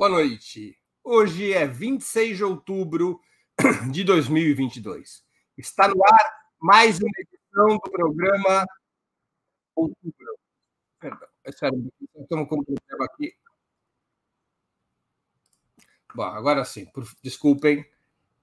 [0.00, 0.78] Boa noite.
[1.04, 3.20] Hoje é 26 de outubro
[3.92, 5.22] de 2022.
[5.58, 8.64] Está no ar mais uma edição do programa
[9.74, 10.38] Outubro.
[10.98, 13.34] Perdão, é estamos com um problema aqui.
[16.14, 17.84] Bom, agora sim, por, desculpem,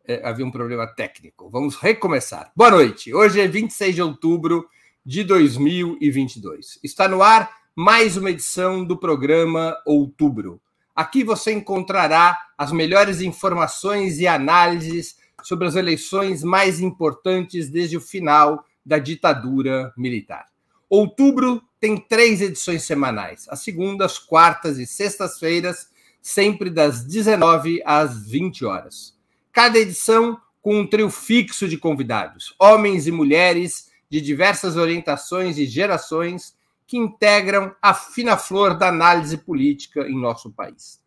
[0.06, 1.50] é, havia um problema técnico.
[1.50, 2.52] Vamos recomeçar.
[2.56, 3.12] Boa noite.
[3.16, 4.70] Hoje é 26 de outubro
[5.04, 6.80] de 2022.
[6.84, 10.62] Está no ar mais uma edição do programa Outubro
[10.98, 18.02] Aqui você encontrará as melhores informações e análises sobre as eleições mais importantes desde o
[18.02, 20.48] final da ditadura militar.
[20.90, 25.88] Outubro tem três edições semanais: as segundas, quartas e sextas-feiras,
[26.20, 29.16] sempre das 19 às 20 horas.
[29.54, 35.68] Cada edição com um trio fixo de convidados, homens e mulheres de diversas orientações e
[35.68, 36.57] gerações
[36.88, 41.02] que integram a fina flor da análise política em nosso país.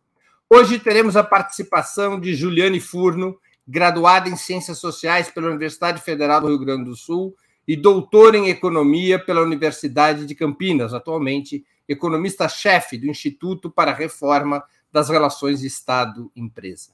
[0.47, 6.47] Hoje teremos a participação de Juliane Furno, graduada em Ciências Sociais pela Universidade Federal do
[6.47, 7.35] Rio Grande do Sul
[7.67, 14.63] e doutora em Economia pela Universidade de Campinas, atualmente economista-chefe do Instituto para a Reforma
[14.91, 16.91] das Relações Estado-Empresa.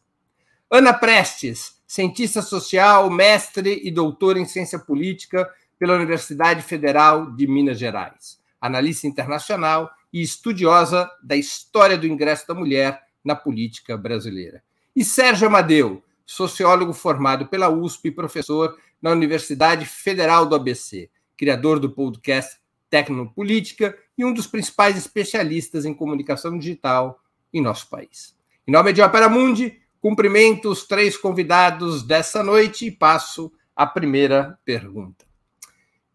[0.71, 5.49] Ana Prestes, cientista social, mestre e doutora em Ciência Política
[5.79, 12.53] pela Universidade Federal de Minas Gerais analista internacional e estudiosa da história do ingresso da
[12.53, 14.63] mulher na política brasileira.
[14.95, 21.79] E Sérgio Amadeu, sociólogo formado pela USP e professor na Universidade Federal do ABC, criador
[21.79, 22.57] do podcast
[22.89, 27.21] Tecnopolítica e um dos principais especialistas em comunicação digital
[27.53, 28.35] em nosso país.
[28.65, 34.57] Em nome de Opera Mundi, cumprimento os três convidados dessa noite e passo à primeira
[34.65, 35.26] pergunta.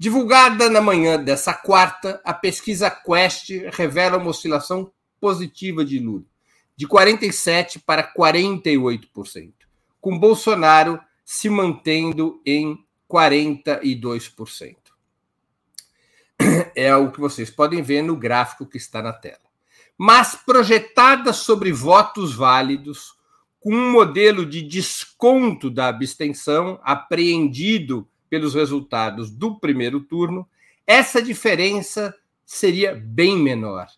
[0.02, 4.90] Divulgada na manhã dessa quarta, a pesquisa Quest revela uma oscilação
[5.20, 6.24] positiva de Lula,
[6.76, 9.52] de 47% para 48%,
[10.00, 14.74] com Bolsonaro se mantendo em 42%.
[16.74, 19.38] É o que vocês podem ver no gráfico que está na tela.
[19.96, 23.14] Mas projetada sobre votos válidos,
[23.60, 30.48] com um modelo de desconto da abstenção apreendido pelos resultados do primeiro turno,
[30.86, 32.16] essa diferença
[32.46, 33.88] seria bem menor,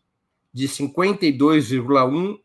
[0.53, 2.41] de 52,1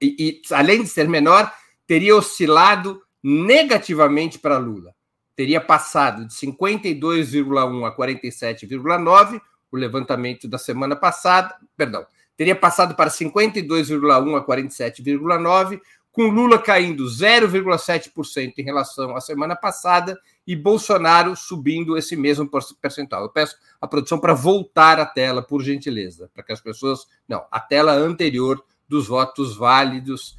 [0.00, 1.54] e, e além de ser menor,
[1.86, 4.92] teria oscilado negativamente para Lula.
[5.36, 9.40] Teria passado de 52,1 a 47,9,
[9.70, 12.04] o levantamento da semana passada, perdão,
[12.36, 15.80] teria passado para 52,1 a 47,9,
[16.10, 22.48] com Lula caindo 0,7% em relação à semana passada e Bolsonaro subindo esse mesmo
[22.80, 23.22] percentual.
[23.22, 27.06] Eu peço a produção para voltar à tela, por gentileza, para que as pessoas.
[27.28, 30.36] Não, a tela anterior dos votos válidos.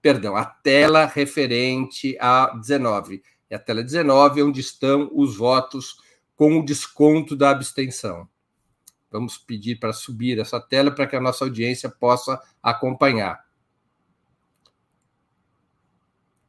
[0.00, 3.22] Perdão, a tela referente a 19.
[3.50, 5.96] E a tela 19 é onde estão os votos
[6.36, 8.28] com o desconto da abstenção.
[9.10, 13.44] Vamos pedir para subir essa tela para que a nossa audiência possa acompanhar.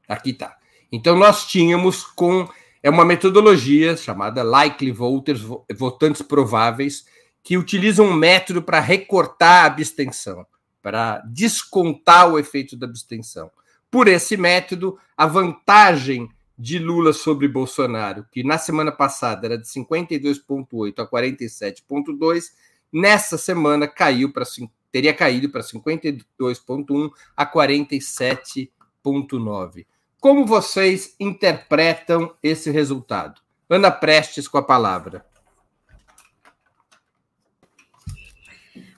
[0.08, 0.61] Aqui está.
[0.92, 2.50] Então, nós tínhamos com
[2.84, 5.42] é uma metodologia chamada likely voters,
[5.76, 7.06] votantes prováveis,
[7.44, 10.46] que utiliza um método para recortar a abstenção,
[10.82, 13.52] para descontar o efeito da abstenção.
[13.90, 16.28] Por esse método, a vantagem
[16.58, 22.46] de Lula sobre Bolsonaro, que na semana passada era de 52,8 a 47,2,
[22.92, 24.44] nessa semana caiu para
[24.92, 29.86] teria caído para 52,1 a 47,9.
[30.22, 33.42] Como vocês interpretam esse resultado?
[33.68, 35.26] Ana Prestes com a palavra.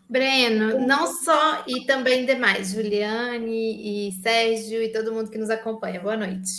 [0.09, 6.01] Breno, não só e também demais, Juliane e Sérgio e todo mundo que nos acompanha.
[6.01, 6.51] Boa noite.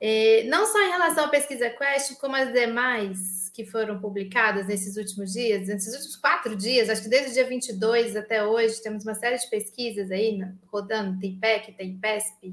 [0.00, 4.96] É, não só em relação à pesquisa Quest, como as demais que foram publicadas nesses
[4.96, 9.04] últimos dias, nesses últimos quatro dias, acho que desde o dia 22 até hoje, temos
[9.04, 12.52] uma série de pesquisas aí rodando, tem PEC, tem PESP,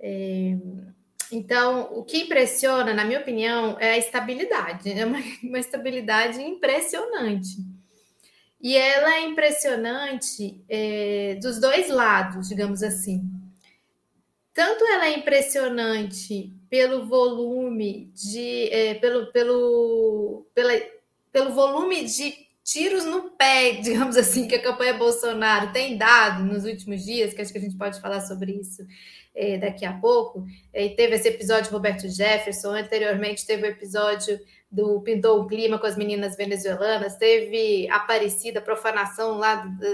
[0.00, 0.56] é,
[1.32, 4.90] então, o que impressiona, na minha opinião, é a estabilidade.
[4.90, 7.58] É uma, uma estabilidade impressionante.
[8.60, 13.22] E ela é impressionante é, dos dois lados, digamos assim.
[14.52, 18.68] Tanto ela é impressionante pelo volume de.
[18.70, 20.72] É, pelo, pelo, pela,
[21.32, 26.64] pelo volume de tiros no pé, digamos assim, que a campanha Bolsonaro tem dado nos
[26.64, 28.84] últimos dias, que acho que a gente pode falar sobre isso
[29.34, 30.44] é, daqui a pouco.
[30.72, 34.38] É, teve esse episódio Roberto Jefferson, anteriormente teve o episódio
[34.70, 39.86] do Pintou o Clima com as meninas venezuelanas, teve Aparecida, profanação lá do,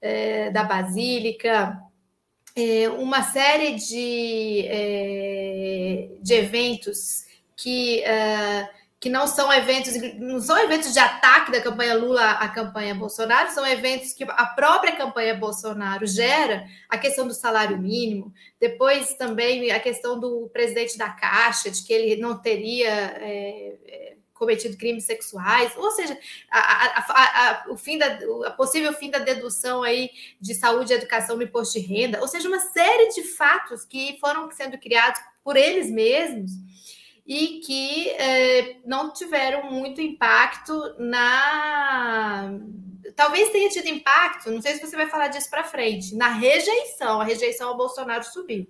[0.00, 1.78] é, da Basílica.
[2.54, 7.26] é, uma série de, é, de eventos
[7.56, 12.48] que, uh, que não são eventos, não são eventos de ataque da campanha Lula à
[12.48, 18.32] campanha Bolsonaro, são eventos que a própria campanha Bolsonaro gera, a questão do salário mínimo,
[18.58, 22.88] depois também a questão do presidente da Caixa, de que ele não teria.
[22.90, 26.14] É, cometido crimes sexuais, ou seja,
[26.50, 31.36] a, a, a, o fim da, a possível fim da dedução aí de saúde, educação
[31.36, 35.56] no imposto de renda, ou seja, uma série de fatos que foram sendo criados por
[35.56, 36.50] eles mesmos
[37.26, 42.52] e que eh, não tiveram muito impacto na.
[43.14, 47.20] Talvez tenha tido impacto, não sei se você vai falar disso para frente, na rejeição.
[47.20, 48.66] A rejeição ao Bolsonaro subiu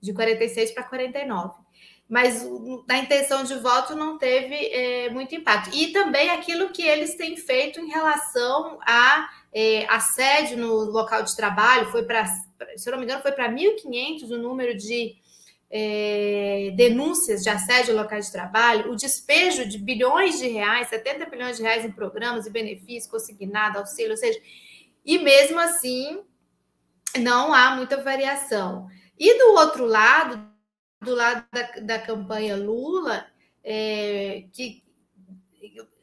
[0.00, 1.64] de 46 para 49
[2.08, 2.46] mas
[2.86, 5.74] na intenção de voto não teve é, muito impacto.
[5.74, 11.34] E também aquilo que eles têm feito em relação a é, assédio no local de
[11.34, 12.26] trabalho, foi para,
[12.76, 15.16] se eu não me engano, foi para 1.500 o número de
[15.76, 21.26] é, denúncias de assédio no local de trabalho, o despejo de bilhões de reais, 70
[21.26, 24.40] bilhões de reais em programas e benefícios, consignado, auxílio, ou seja,
[25.04, 26.22] e mesmo assim
[27.18, 28.86] não há muita variação.
[29.18, 30.48] E do outro lado,
[31.02, 33.26] do lado da, da campanha Lula,
[33.64, 34.84] é, que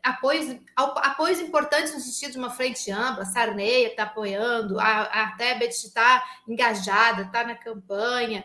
[0.03, 5.73] apoios, apoios importantes no sentido de uma frente ampla, Sarney está apoiando, a, a Tebet
[5.73, 8.43] está engajada, está na campanha.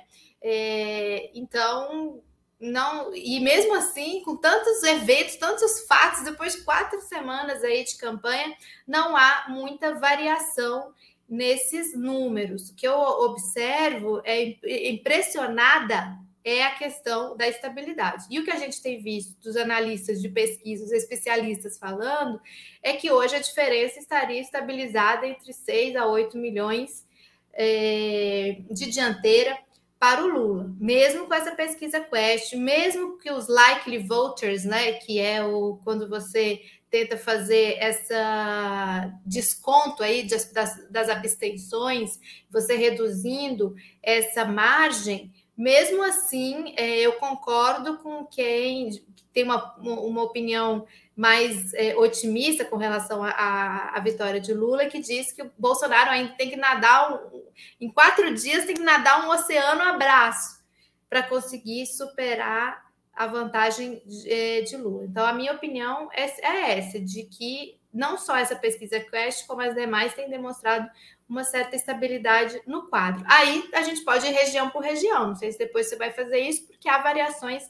[0.48, 2.22] É, então,
[2.60, 7.96] não e mesmo assim, com tantos eventos, tantos fatos, depois de quatro semanas aí de
[7.96, 8.56] campanha,
[8.86, 10.94] não há muita variação
[11.28, 12.70] nesses números.
[12.70, 14.56] O que eu observo é
[14.88, 18.26] impressionada é a questão da estabilidade.
[18.30, 22.40] E o que a gente tem visto dos analistas de pesquisa, especialistas falando,
[22.80, 27.04] é que hoje a diferença estaria estabilizada entre 6 a 8 milhões
[27.52, 29.65] é, de dianteira
[30.06, 35.18] para o Lula, mesmo com essa pesquisa Quest, mesmo que os likely voters, né, que
[35.18, 40.48] é o quando você tenta fazer essa desconto aí das,
[40.88, 48.90] das abstenções, você reduzindo essa margem, mesmo assim, é, eu concordo com quem
[49.32, 50.86] tem uma, uma opinião
[51.16, 56.34] mais é, otimista com relação à vitória de Lula, que diz que o Bolsonaro ainda
[56.34, 57.42] tem que nadar, um,
[57.80, 60.62] em quatro dias, tem que nadar um oceano abraço
[61.08, 62.84] para conseguir superar
[63.14, 65.04] a vantagem de, é, de, Lula.
[65.04, 69.62] Então, a minha opinião é, é essa, de que não só essa pesquisa Quest, como
[69.62, 70.86] as demais, têm demonstrado
[71.26, 73.24] uma certa estabilidade no quadro.
[73.26, 75.28] Aí a gente pode ir região por região.
[75.28, 77.62] Não sei se depois você vai fazer isso, porque há variações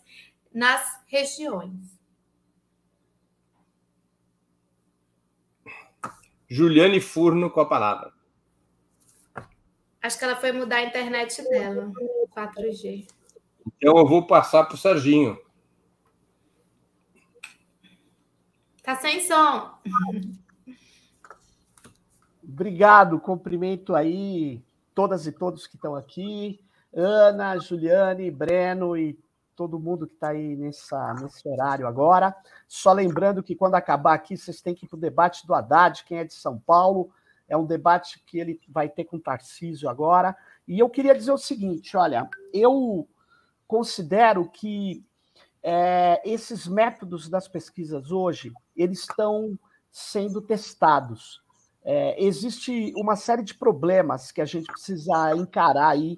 [0.53, 1.96] nas regiões.
[6.49, 8.13] Juliane Furno com a palavra.
[10.03, 11.93] Acho que ela foi mudar a internet dela,
[12.37, 13.07] 4G.
[13.67, 15.37] Então eu vou passar para o Serginho.
[18.83, 19.77] Tá sem som.
[22.41, 24.63] Obrigado, cumprimento aí
[24.95, 26.61] todas e todos que estão aqui,
[26.95, 29.19] Ana, Juliane, Breno e
[29.57, 32.37] todo mundo que está aí nessa, nesse horário agora.
[32.69, 36.05] Só lembrando que quando acabar aqui, vocês têm que ir para o debate do Haddad,
[36.05, 37.11] quem é de São Paulo.
[37.49, 40.37] É um debate que ele vai ter com o Tarcísio agora.
[40.69, 43.09] E eu queria dizer o seguinte: olha, eu
[43.67, 45.05] considero que
[45.63, 49.59] é, esses métodos das pesquisas hoje eles estão
[49.91, 51.43] sendo testados.
[51.83, 56.17] É, existe uma série de problemas que a gente precisa encarar aí,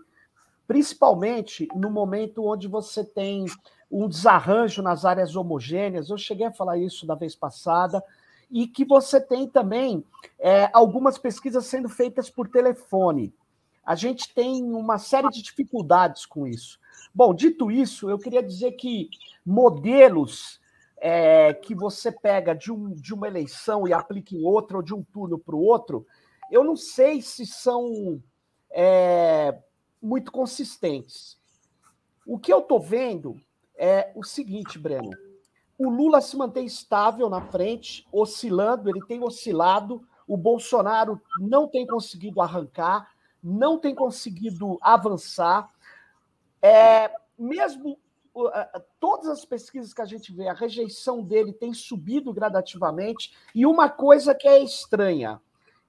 [0.68, 3.46] principalmente no momento onde você tem
[3.90, 6.10] um desarranjo nas áreas homogêneas.
[6.10, 8.04] Eu cheguei a falar isso da vez passada,
[8.50, 10.04] e que você tem também
[10.38, 13.34] é, algumas pesquisas sendo feitas por telefone.
[13.84, 16.78] A gente tem uma série de dificuldades com isso.
[17.14, 19.08] Bom, dito isso, eu queria dizer que
[19.44, 20.60] modelos
[20.98, 24.94] é, que você pega de, um, de uma eleição e aplica em outra, ou de
[24.94, 26.06] um turno para o outro,
[26.50, 28.20] eu não sei se são
[28.70, 29.58] é,
[30.02, 31.38] muito consistentes.
[32.26, 33.40] O que eu estou vendo
[33.76, 35.10] é o seguinte, Breno.
[35.78, 41.86] O Lula se mantém estável na frente, oscilando, ele tem oscilado, o Bolsonaro não tem
[41.86, 43.10] conseguido arrancar,
[43.42, 45.72] não tem conseguido avançar.
[46.60, 47.98] É, mesmo
[49.00, 53.88] todas as pesquisas que a gente vê, a rejeição dele tem subido gradativamente, e uma
[53.88, 55.40] coisa que é estranha.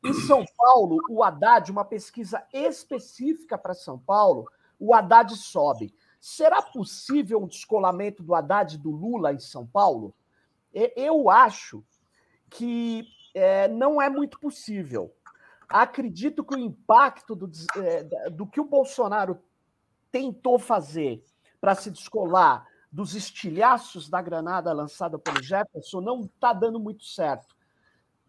[0.04, 5.94] Em São Paulo, o Haddad, uma pesquisa específica para São Paulo, o Haddad sobe.
[6.20, 10.14] Será possível um descolamento do Haddad do Lula em São Paulo?
[10.74, 11.84] Eu acho
[12.50, 15.14] que é, não é muito possível.
[15.68, 19.40] acredito que o impacto do, é, do que o Bolsonaro
[20.12, 21.24] tentou fazer
[21.62, 27.56] para se descolar dos estilhaços da granada lançada pelo Jefferson não está dando muito certo.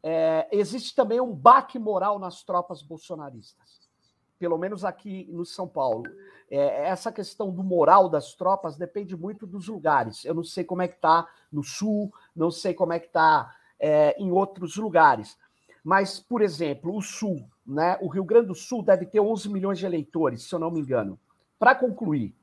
[0.03, 3.91] É, existe também um baque moral nas tropas bolsonaristas,
[4.39, 6.05] pelo menos aqui no São Paulo.
[6.51, 10.25] É, essa questão do moral das tropas depende muito dos lugares.
[10.25, 13.55] Eu não sei como é que está no Sul, não sei como é que está
[13.79, 15.39] é, em outros lugares.
[15.85, 17.99] Mas, por exemplo, o Sul, né?
[18.01, 20.81] o Rio Grande do Sul deve ter 11 milhões de eleitores, se eu não me
[20.81, 21.19] engano.
[21.59, 22.35] Para concluir,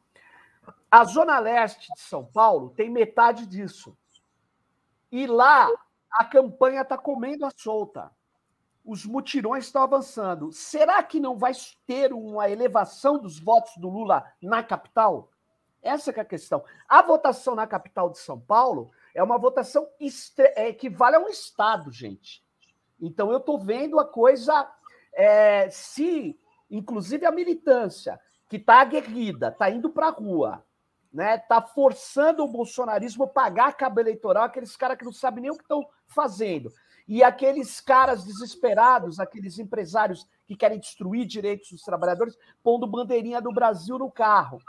[0.90, 3.96] a Zona Leste de São Paulo tem metade disso.
[5.12, 5.70] E lá
[6.17, 8.12] a campanha está comendo a solta.
[8.83, 10.51] Os mutirões estão avançando.
[10.51, 11.51] Será que não vai
[11.86, 15.29] ter uma elevação dos votos do Lula na capital?
[15.81, 16.63] Essa é a questão.
[16.89, 19.88] A votação na capital de São Paulo é uma votação
[20.55, 22.43] é, equivale a um estado, gente.
[23.00, 24.67] Então eu estou vendo a coisa
[25.13, 28.19] é, se, inclusive a militância
[28.50, 30.65] que está aguerrida, está indo para a rua,
[31.17, 31.36] né?
[31.39, 35.55] Tá forçando o bolsonarismo a pagar cabo eleitoral, aqueles caras que não sabem nem o
[35.55, 36.71] que estão fazendo.
[37.07, 43.51] E aqueles caras desesperados, aqueles empresários que querem destruir direitos dos trabalhadores, pondo bandeirinha do
[43.51, 44.59] Brasil no carro.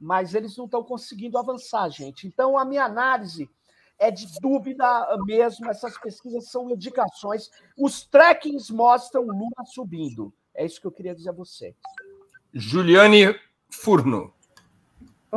[0.00, 2.26] Mas eles não estão conseguindo avançar, gente.
[2.26, 3.46] Então, a minha análise
[3.98, 5.68] é de dúvida mesmo.
[5.68, 7.50] Essas pesquisas são indicações.
[7.76, 10.32] Os trackings mostram Lula subindo.
[10.54, 11.76] É isso que eu queria dizer a você.
[12.54, 13.38] Juliane
[13.70, 14.32] Furno.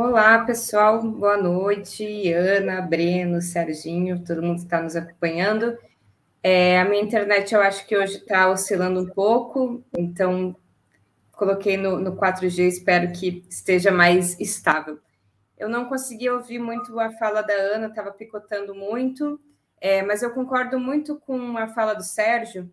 [0.01, 2.31] Olá, pessoal, boa noite.
[2.31, 5.77] Ana, Breno, Serginho, todo mundo que está nos acompanhando.
[6.41, 10.55] É, a minha internet eu acho que hoje está oscilando um pouco, então
[11.33, 14.99] coloquei no, no 4G, espero que esteja mais estável.
[15.57, 19.37] Eu não consegui ouvir muito a fala da Ana, estava picotando muito,
[19.81, 22.71] é, mas eu concordo muito com a fala do Sérgio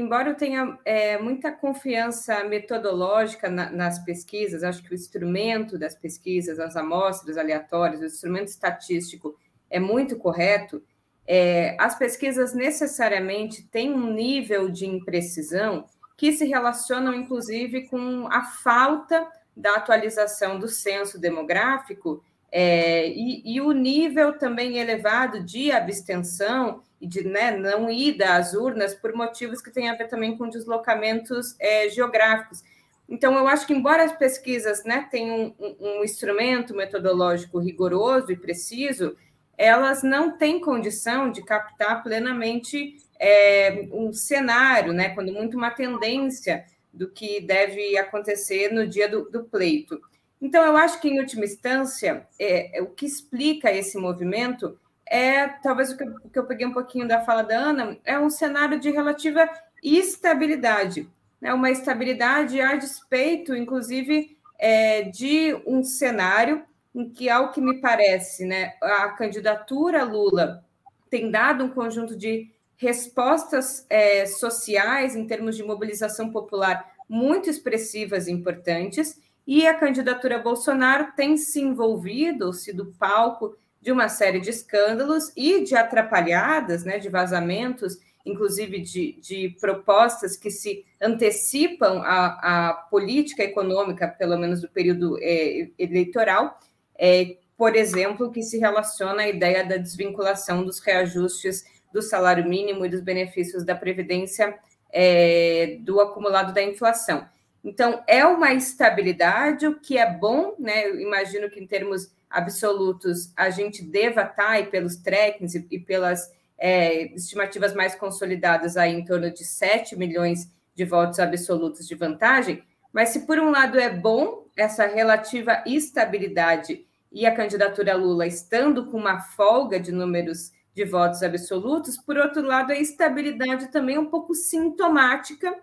[0.00, 5.94] embora eu tenha é, muita confiança metodológica na, nas pesquisas, acho que o instrumento das
[5.94, 9.36] pesquisas, as amostras aleatórias, o instrumento estatístico
[9.70, 10.82] é muito correto,
[11.26, 15.84] é, as pesquisas necessariamente têm um nível de imprecisão
[16.16, 23.60] que se relacionam, inclusive, com a falta da atualização do censo demográfico é, e, e,
[23.60, 29.60] o nível também elevado de abstenção e de né, não ida às urnas por motivos
[29.60, 32.62] que têm a ver também com deslocamentos é, geográficos.
[33.08, 38.36] Então, eu acho que, embora as pesquisas né, tenham um, um, instrumento metodológico rigoroso e
[38.36, 39.16] preciso,
[39.56, 46.64] elas não têm condição de captar plenamente é, um cenário, né, quando muito uma tendência
[46.92, 50.00] do que deve acontecer no dia do, do pleito.
[50.40, 54.78] Então, eu acho que, em última instância, é, é, o que explica esse movimento
[55.10, 57.98] é, talvez o que, eu, o que eu peguei um pouquinho da fala da Ana,
[58.04, 59.48] é um cenário de relativa
[59.82, 61.08] estabilidade,
[61.40, 61.52] né?
[61.52, 68.44] uma estabilidade a despeito, inclusive, é, de um cenário em que, ao que me parece,
[68.44, 70.64] né, a candidatura Lula
[71.08, 78.26] tem dado um conjunto de respostas é, sociais em termos de mobilização popular muito expressivas
[78.26, 84.50] e importantes, e a candidatura Bolsonaro tem se envolvido, sido palco de uma série de
[84.50, 92.68] escândalos e de atrapalhadas, né, de vazamentos, inclusive de, de propostas que se antecipam à,
[92.68, 96.58] à, política econômica, pelo menos do período é, eleitoral,
[96.98, 102.84] é, por exemplo, que se relaciona à ideia da desvinculação dos reajustes do salário mínimo
[102.84, 104.56] e dos benefícios da Previdência
[104.92, 107.26] é, do acumulado da inflação.
[107.64, 110.86] Então, é uma estabilidade, o que é bom, né?
[110.86, 116.32] Eu imagino que em termos absolutos a gente deva estar, e pelos trackings e, pelas
[116.56, 122.62] é, estimativas mais consolidadas, aí em torno de 7 milhões de votos absolutos de vantagem.
[122.92, 128.86] Mas se por um lado é bom essa relativa estabilidade e a candidatura Lula estando
[128.86, 134.00] com uma folga de números de votos absolutos, por outro lado, a estabilidade também é
[134.00, 135.54] um pouco sintomática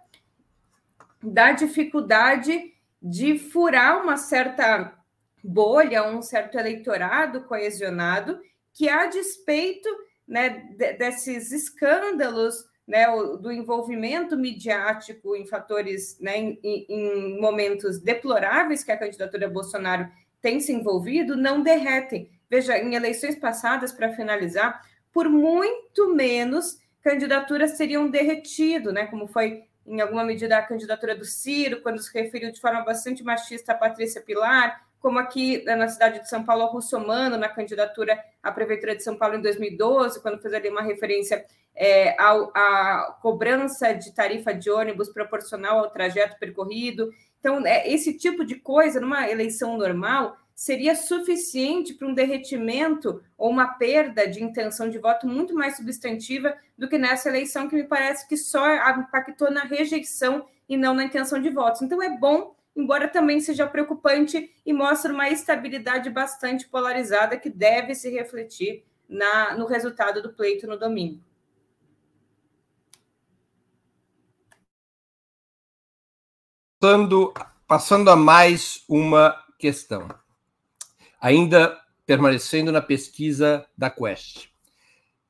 [1.25, 4.93] da dificuldade de furar uma certa
[5.43, 8.39] bolha, um certo eleitorado coesionado,
[8.73, 9.87] que a despeito
[10.27, 10.49] né,
[10.97, 13.05] desses escândalos, né,
[13.39, 20.07] do envolvimento midiático em fatores, né, em, em momentos deploráveis que a candidatura Bolsonaro
[20.41, 22.29] tem se envolvido, não derretem.
[22.49, 29.05] Veja, em eleições passadas, para finalizar, por muito menos candidaturas seriam derretido, né?
[29.07, 33.23] Como foi em alguma medida a candidatura do Ciro, quando se referiu de forma bastante
[33.23, 38.19] machista a Patrícia Pilar, como aqui né, na cidade de São Paulo, Russomano, na candidatura
[38.41, 43.17] à Prefeitura de São Paulo em 2012, quando fez ali uma referência é, a, a,
[43.21, 47.11] cobrança de tarifa de ônibus proporcional ao trajeto percorrido.
[47.39, 53.49] Então, é, esse tipo de coisa, numa eleição normal, seria suficiente para um derretimento ou
[53.49, 57.83] uma perda de intenção de voto muito mais substantiva do que nessa eleição, que me
[57.83, 61.81] parece que só impactou na rejeição e não na intenção de votos.
[61.81, 67.93] Então, é bom, embora também seja preocupante e mostre uma estabilidade bastante polarizada que deve
[67.93, 71.21] se refletir na, no resultado do pleito no domingo.
[77.67, 80.07] Passando a mais uma questão
[81.25, 84.47] ainda permanecendo na pesquisa da Quest.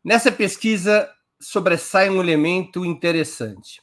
[0.04, 1.10] Nessa pesquisa
[1.40, 3.82] sobressai um elemento interessante.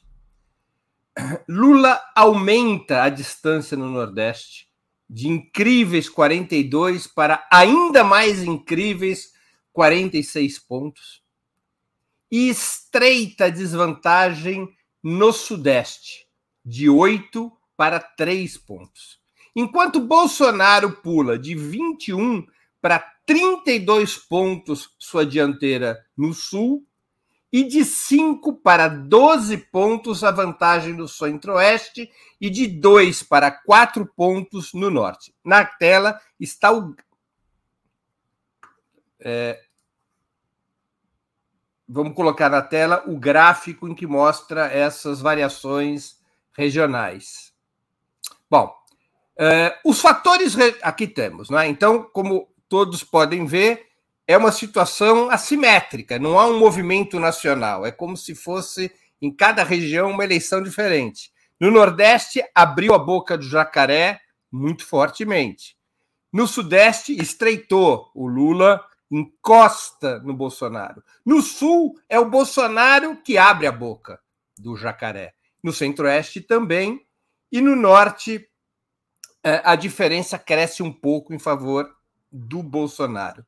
[1.49, 4.69] Lula aumenta a distância no Nordeste
[5.09, 9.33] de incríveis 42 para ainda mais incríveis
[9.73, 11.23] 46 pontos
[12.31, 14.69] e estreita a desvantagem
[15.03, 16.29] no Sudeste
[16.63, 19.22] de 8 para 3 pontos.
[19.55, 22.47] Enquanto Bolsonaro pula de 21
[22.81, 26.87] para 32 pontos sua dianteira no Sul
[27.53, 34.07] e de 5 para 12 pontos a vantagem do Centro-Oeste e de 2 para 4
[34.17, 35.35] pontos no Norte.
[35.45, 36.97] Na tela está o.
[39.21, 39.63] É,
[41.87, 46.19] vamos colocar na tela o gráfico em que mostra essas variações
[46.55, 47.53] regionais.
[48.51, 48.75] Bom,
[49.39, 51.67] Uh, os fatores aqui temos, não é?
[51.69, 53.87] Então, como todos podem ver,
[54.27, 59.63] é uma situação assimétrica, não há um movimento nacional, é como se fosse em cada
[59.63, 61.33] região uma eleição diferente.
[61.61, 65.77] No Nordeste, abriu a boca do jacaré muito fortemente.
[66.33, 68.11] No Sudeste, estreitou.
[68.15, 71.05] O Lula encosta no Bolsonaro.
[71.25, 74.19] No Sul, é o Bolsonaro que abre a boca
[74.59, 75.35] do jacaré.
[75.63, 77.01] No Centro-Oeste também.
[77.51, 78.49] E no Norte,
[79.43, 81.91] a diferença cresce um pouco em favor
[82.31, 83.45] do Bolsonaro.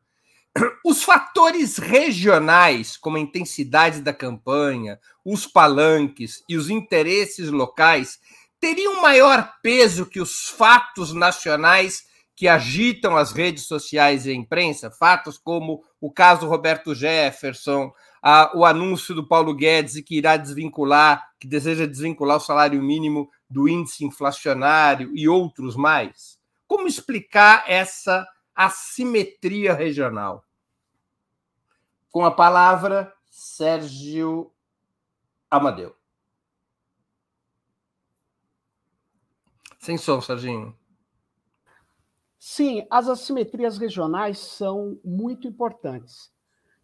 [0.85, 8.21] Os fatores regionais, como a intensidade da campanha, os palanques e os interesses locais,
[8.61, 12.05] teriam maior peso que os fatos nacionais
[12.37, 18.51] que agitam as redes sociais e a imprensa, fatos como o caso Roberto Jefferson, a,
[18.57, 23.69] o anúncio do Paulo Guedes que irá desvincular, que deseja desvincular o salário mínimo do
[23.69, 26.41] índice inflacionário e outros mais?
[26.67, 30.45] Como explicar essa assimetria regional?
[32.11, 34.53] Com a palavra, Sérgio
[35.49, 35.95] Amadeu.
[39.79, 40.77] Sem som, Serginho.
[42.37, 46.33] Sim, as assimetrias regionais são muito importantes.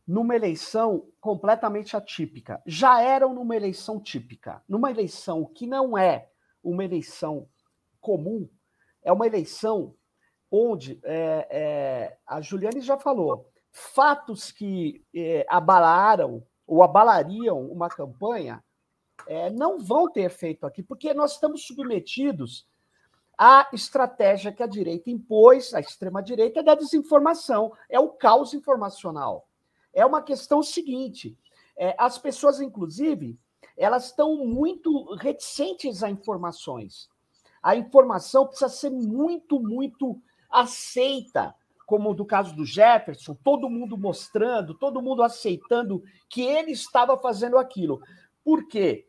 [0.07, 2.63] Numa eleição completamente atípica.
[2.67, 4.63] Já eram numa eleição típica.
[4.69, 6.31] Numa eleição que não é
[6.63, 7.49] uma eleição
[8.01, 8.49] comum,
[9.03, 9.95] é uma eleição
[10.51, 18.63] onde é, é, a Juliane já falou, fatos que é, abalaram ou abalariam uma campanha
[19.27, 22.67] é, não vão ter efeito aqui, porque nós estamos submetidos
[23.37, 27.73] à estratégia que a direita impôs, a extrema-direita, da desinformação.
[27.89, 29.49] É o caos informacional.
[29.93, 31.37] É uma questão seguinte:
[31.77, 33.39] é, as pessoas, inclusive,
[33.81, 37.09] elas estão muito reticentes a informações.
[37.63, 41.55] A informação precisa ser muito, muito aceita,
[41.87, 47.57] como do caso do Jefferson, todo mundo mostrando, todo mundo aceitando que ele estava fazendo
[47.57, 48.03] aquilo.
[48.45, 49.09] Por quê?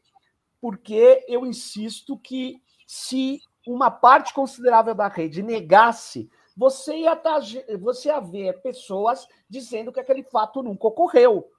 [0.61, 7.39] Porque eu insisto que se uma parte considerável da rede negasse, você ia, tá,
[7.77, 11.51] você ia ver pessoas dizendo que aquele fato nunca ocorreu.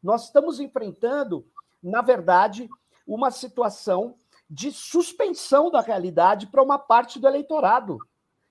[0.00, 1.44] Nós estamos enfrentando
[1.82, 2.68] na verdade,
[3.06, 4.16] uma situação
[4.48, 7.98] de suspensão da realidade para uma parte do eleitorado.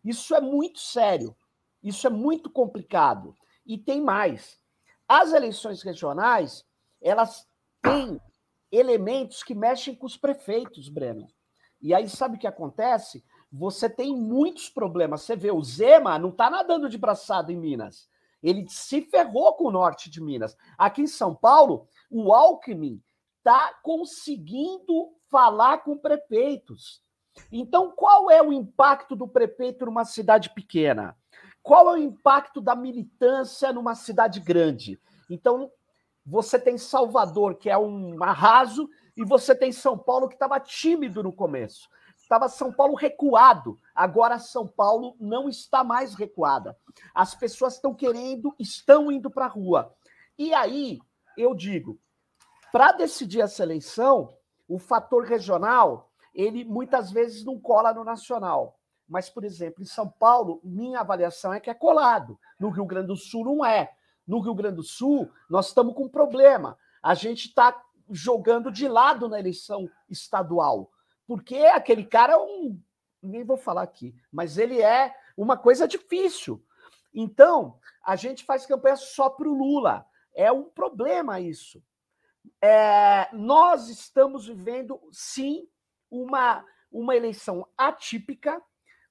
[0.03, 1.35] Isso é muito sério,
[1.83, 3.35] isso é muito complicado.
[3.65, 4.57] E tem mais.
[5.07, 6.65] As eleições regionais,
[7.01, 7.47] elas
[7.81, 8.19] têm
[8.71, 11.27] elementos que mexem com os prefeitos, Breno.
[11.81, 13.23] E aí, sabe o que acontece?
[13.51, 15.21] Você tem muitos problemas.
[15.21, 18.09] Você vê, o Zema não está nadando de braçada em Minas.
[18.41, 20.55] Ele se ferrou com o norte de Minas.
[20.77, 23.01] Aqui em São Paulo, o Alckmin
[23.39, 27.01] está conseguindo falar com prefeitos.
[27.51, 31.17] Então, qual é o impacto do prefeito numa cidade pequena?
[31.63, 34.99] Qual é o impacto da militância numa cidade grande?
[35.29, 35.71] Então,
[36.25, 41.23] você tem Salvador, que é um arraso, e você tem São Paulo, que estava tímido
[41.23, 41.89] no começo.
[42.17, 43.79] Estava São Paulo recuado.
[43.95, 46.77] Agora São Paulo não está mais recuada.
[47.13, 49.95] As pessoas estão querendo, estão indo para a rua.
[50.37, 50.99] E aí,
[51.37, 51.99] eu digo,
[52.71, 54.33] para decidir essa eleição,
[54.67, 58.79] o fator regional, ele muitas vezes não cola no nacional.
[59.07, 62.39] Mas, por exemplo, em São Paulo, minha avaliação é que é colado.
[62.59, 63.91] No Rio Grande do Sul não é.
[64.27, 66.77] No Rio Grande do Sul, nós estamos com um problema.
[67.01, 67.75] A gente está
[68.11, 70.91] jogando de lado na eleição estadual.
[71.27, 72.79] Porque aquele cara é um.
[73.21, 76.63] Nem vou falar aqui, mas ele é uma coisa difícil.
[77.13, 80.05] Então, a gente faz campanha só para o Lula.
[80.33, 81.83] É um problema isso.
[82.61, 85.67] É, nós estamos vivendo, sim,
[86.09, 88.61] uma, uma eleição atípica,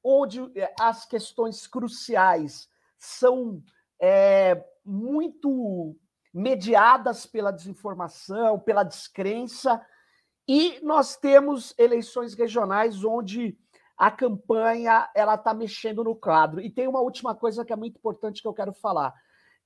[0.02, 3.62] onde é, as questões cruciais são
[4.00, 5.96] é, muito
[6.32, 9.84] mediadas pela desinformação, pela descrença,
[10.46, 13.58] e nós temos eleições regionais onde
[13.98, 16.60] a campanha ela está mexendo no quadro.
[16.60, 19.12] E tem uma última coisa que é muito importante que eu quero falar.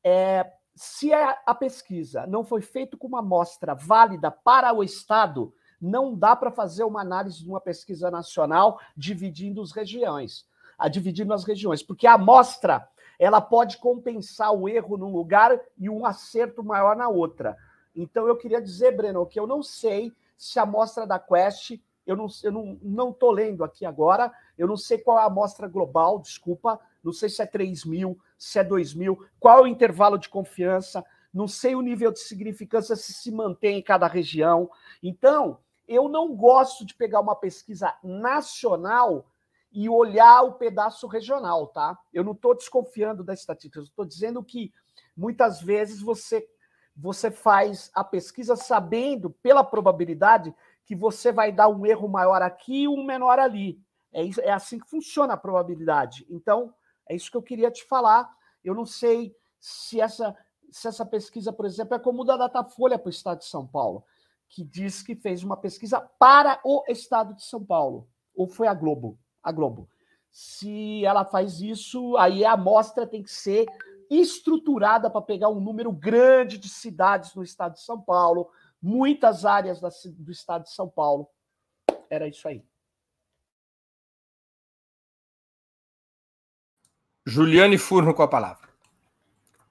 [0.05, 5.53] É, se a, a pesquisa não foi feita com uma amostra válida para o Estado,
[5.81, 10.47] não dá para fazer uma análise de uma pesquisa nacional dividindo as regiões,
[10.79, 15.89] a dividindo as regiões, porque a amostra ela pode compensar o erro num lugar e
[15.89, 17.57] um acerto maior na outra.
[17.95, 22.17] Então eu queria dizer, Breno, que eu não sei se a amostra da Quest, eu
[22.17, 25.69] não eu não não tô lendo aqui agora, eu não sei qual é a amostra
[25.69, 30.19] global, desculpa, não sei se é 3 mil, se é 2 mil, qual o intervalo
[30.19, 34.69] de confiança, não sei o nível de significância se se mantém em cada região.
[35.01, 39.31] Então, eu não gosto de pegar uma pesquisa nacional
[39.71, 41.97] e olhar o pedaço regional, tá?
[42.13, 44.73] Eu não estou desconfiando das estatísticas, estou dizendo que
[45.17, 46.47] muitas vezes você
[46.95, 52.83] você faz a pesquisa sabendo pela probabilidade que você vai dar um erro maior aqui
[52.83, 53.81] e um menor ali.
[54.13, 56.27] É, é assim que funciona a probabilidade.
[56.29, 56.75] Então,
[57.09, 58.31] é isso que eu queria te falar.
[58.65, 60.37] Eu não sei se essa,
[60.71, 64.05] se essa pesquisa, por exemplo, é como da Datafolha para o Estado de São Paulo
[64.53, 68.07] que diz que fez uma pesquisa para o estado de São Paulo.
[68.35, 69.19] Ou foi a Globo?
[69.43, 69.89] A Globo.
[70.31, 73.67] Se ela faz isso, aí a amostra tem que ser
[74.11, 79.81] estruturada para pegar um número grande de cidades no estado de São Paulo, muitas áreas
[79.81, 81.29] do estado de São Paulo.
[82.11, 82.63] Era isso aí.
[87.27, 88.73] Juliane Furno com a palavra.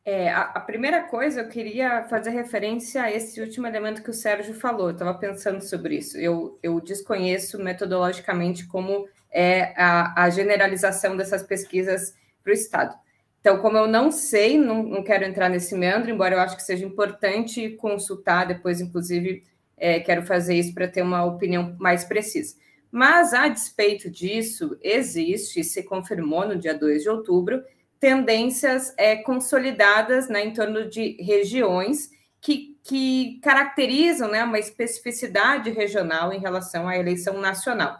[0.03, 4.13] É, a, a, primeira coisa, eu queria fazer referência a esse último elemento que o
[4.13, 4.87] Sérgio falou.
[4.87, 6.17] Eu estava pensando sobre isso.
[6.17, 12.95] Eu, eu desconheço metodologicamente como é a, a generalização dessas pesquisas para o Estado.
[13.39, 16.63] Então, como eu não sei, não, não, quero entrar nesse meandro, embora eu acho que
[16.63, 19.43] seja importante consultar depois, inclusive,
[19.77, 22.55] é, quero fazer isso para ter uma opinião mais precisa.
[22.91, 27.63] Mas, a despeito disso, existe, se confirmou no dia 2 de outubro,
[27.99, 32.09] tendências é, consolidadas né, em torno de regiões
[32.41, 37.97] que, que caracterizam né, uma especificidade regional em relação à eleição nacional.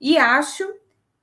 [0.00, 0.64] E acho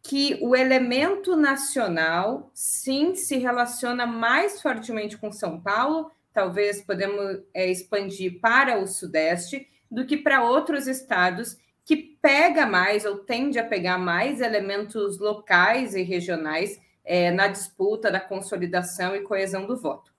[0.04, 7.70] que o elemento nacional, sim, se relaciona mais fortemente com São Paulo, talvez podemos é,
[7.70, 11.58] expandir para o Sudeste, do que para outros estados
[11.90, 18.12] que pega mais ou tende a pegar mais elementos locais e regionais é, na disputa
[18.12, 20.14] da consolidação e coesão do voto.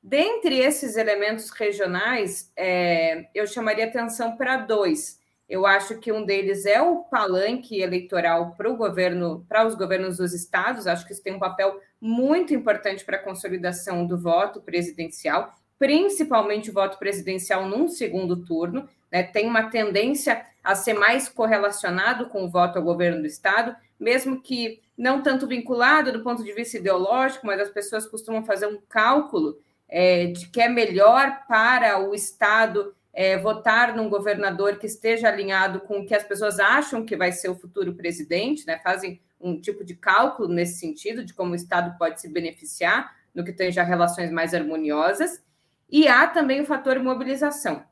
[0.00, 5.18] Dentre esses elementos regionais, é, eu chamaria atenção para dois.
[5.48, 10.18] Eu acho que um deles é o palanque eleitoral para o governo, para os governos
[10.18, 10.86] dos estados.
[10.86, 16.70] Acho que isso tem um papel muito importante para a consolidação do voto presidencial, principalmente
[16.70, 18.88] o voto presidencial num segundo turno.
[19.10, 19.24] Né?
[19.24, 24.42] Tem uma tendência a ser mais correlacionado com o voto ao governo do estado, mesmo
[24.42, 28.78] que não tanto vinculado do ponto de vista ideológico, mas as pessoas costumam fazer um
[28.86, 35.28] cálculo é, de que é melhor para o Estado é, votar num governador que esteja
[35.28, 38.78] alinhado com o que as pessoas acham que vai ser o futuro presidente, né?
[38.84, 43.42] fazem um tipo de cálculo nesse sentido, de como o Estado pode se beneficiar no
[43.42, 45.42] que tem já relações mais harmoniosas.
[45.90, 47.86] E há também o fator mobilização.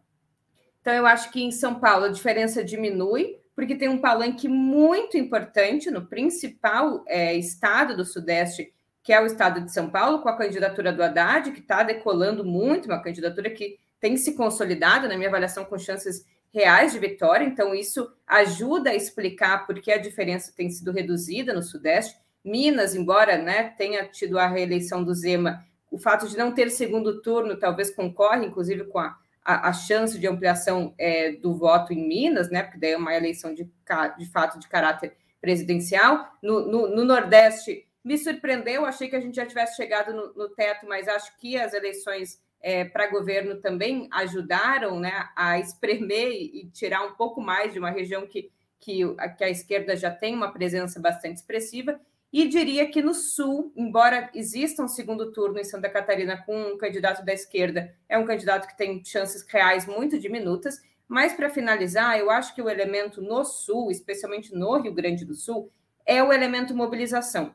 [0.86, 5.18] Então, eu acho que em São Paulo a diferença diminui, porque tem um palanque muito
[5.18, 8.72] importante no principal é, estado do Sudeste,
[9.02, 12.44] que é o estado de São Paulo, com a candidatura do Haddad, que está decolando
[12.44, 17.44] muito, uma candidatura que tem se consolidado, na minha avaliação, com chances reais de vitória.
[17.44, 22.16] Então, isso ajuda a explicar por que a diferença tem sido reduzida no Sudeste.
[22.44, 27.20] Minas, embora né, tenha tido a reeleição do Zema, o fato de não ter segundo
[27.22, 29.16] turno talvez concorre, inclusive, com a
[29.46, 32.64] a, a chance de ampliação é, do voto em Minas, né?
[32.64, 33.70] Porque daí é uma eleição de,
[34.18, 36.28] de fato de caráter presidencial.
[36.42, 40.48] No, no, no, Nordeste, me surpreendeu, achei que a gente já tivesse chegado no, no
[40.48, 46.68] teto, mas acho que as eleições é, para governo também ajudaram né, a espremer e
[46.72, 49.02] tirar um pouco mais de uma região que, que,
[49.38, 52.00] que a esquerda já tem uma presença bastante expressiva.
[52.36, 56.76] E diria que no Sul, embora exista um segundo turno em Santa Catarina com um
[56.76, 60.82] candidato da esquerda, é um candidato que tem chances reais muito diminutas.
[61.08, 65.34] Mas, para finalizar, eu acho que o elemento no Sul, especialmente no Rio Grande do
[65.34, 65.72] Sul,
[66.04, 67.54] é o elemento mobilização.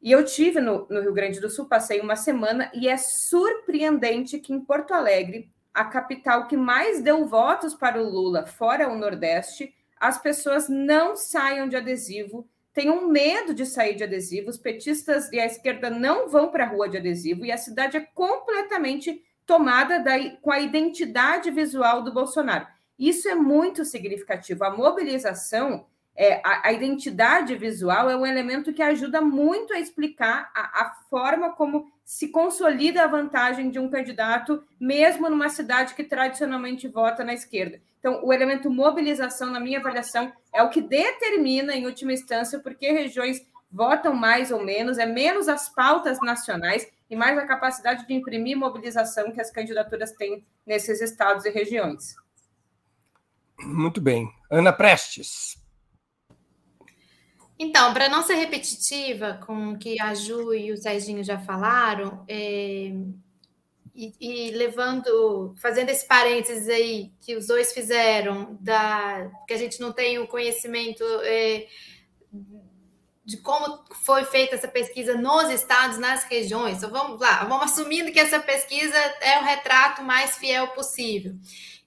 [0.00, 4.38] E eu tive no, no Rio Grande do Sul, passei uma semana, e é surpreendente
[4.38, 8.96] que em Porto Alegre, a capital que mais deu votos para o Lula, fora o
[8.96, 12.48] Nordeste, as pessoas não saiam de adesivo,
[12.78, 16.68] tenham medo de sair de adesivo, os petistas e a esquerda não vão para a
[16.68, 22.14] rua de adesivo, e a cidade é completamente tomada da, com a identidade visual do
[22.14, 22.68] Bolsonaro.
[22.96, 24.62] Isso é muito significativo.
[24.62, 30.48] A mobilização é, a, a, identidade visual é um elemento que ajuda muito a explicar
[30.54, 36.02] a, a, forma como se consolida a vantagem de um candidato, mesmo numa cidade que
[36.02, 37.82] tradicionalmente vota na esquerda.
[37.98, 42.90] Então, o elemento mobilização, na minha avaliação, é o que determina, em última instância, porque
[42.90, 48.14] regiões votam mais ou menos, é menos as pautas nacionais e mais a capacidade de
[48.14, 52.16] imprimir mobilização que as candidaturas têm nesses estados e regiões.
[53.60, 54.32] Muito bem.
[54.50, 55.58] Ana Prestes.
[57.58, 62.24] Então, para não ser repetitiva com o que a Ju e o Serginho já falaram,
[62.28, 62.92] é,
[63.94, 69.80] e, e, levando, fazendo esse parênteses aí que os dois fizeram, da, que a gente
[69.80, 71.66] não tem o conhecimento é,
[73.24, 76.78] de como foi feita essa pesquisa nos estados, nas regiões.
[76.78, 81.34] Então, vamos lá, vamos assumindo que essa pesquisa é o retrato mais fiel possível.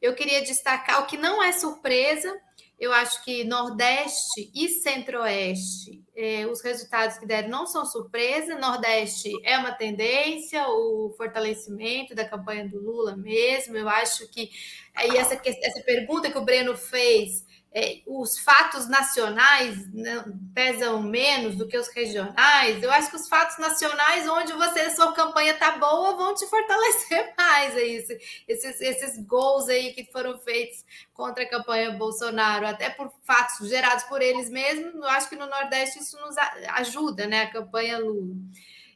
[0.01, 2.37] Eu queria destacar o que não é surpresa
[2.81, 8.57] eu acho que Nordeste e Centro-Oeste, eh, os resultados que deram não são surpresa.
[8.57, 13.77] Nordeste é uma tendência, o fortalecimento da campanha do Lula mesmo.
[13.77, 14.49] Eu acho que
[14.95, 17.45] aí essa, essa pergunta que o Breno fez
[18.05, 22.83] os fatos nacionais né, pesam menos do que os regionais.
[22.83, 27.33] Eu acho que os fatos nacionais, onde você sua campanha tá boa, vão te fortalecer
[27.37, 27.75] mais.
[27.77, 28.11] É isso.
[28.45, 34.03] Esses, esses gols aí que foram feitos contra a campanha Bolsonaro, até por fatos gerados
[34.03, 36.35] por eles mesmos, eu acho que no Nordeste isso nos
[36.73, 37.43] ajuda, né?
[37.43, 38.35] A campanha Lula.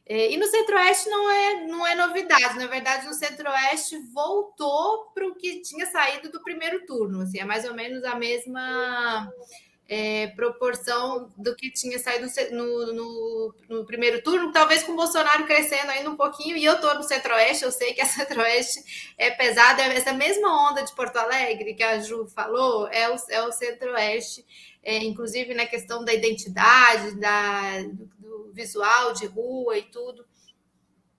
[0.08, 2.56] É, e no Centro-Oeste não é, não é novidade.
[2.58, 7.22] Na verdade, no Centro-Oeste voltou para o que tinha saído do primeiro turno.
[7.22, 9.28] Assim, é mais ou menos a mesma
[9.88, 15.46] é, proporção do que tinha saído no, no, no, primeiro turno, talvez com o Bolsonaro
[15.46, 16.56] crescendo ainda um pouquinho.
[16.56, 19.82] E eu estou no Centro-Oeste, eu sei que a Centro-Oeste é pesada.
[19.82, 23.52] É essa mesma onda de Porto Alegre que a Ju falou é o, é o
[23.52, 24.44] Centro-Oeste.
[24.82, 27.82] É, inclusive na questão da identidade, da,
[28.56, 30.24] visual de rua e tudo,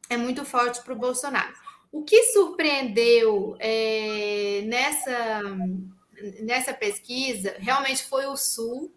[0.10, 1.53] é muito forte para o Bolsonaro.
[1.91, 5.41] O que surpreendeu é, nessa,
[6.41, 8.93] nessa pesquisa realmente foi o Sul,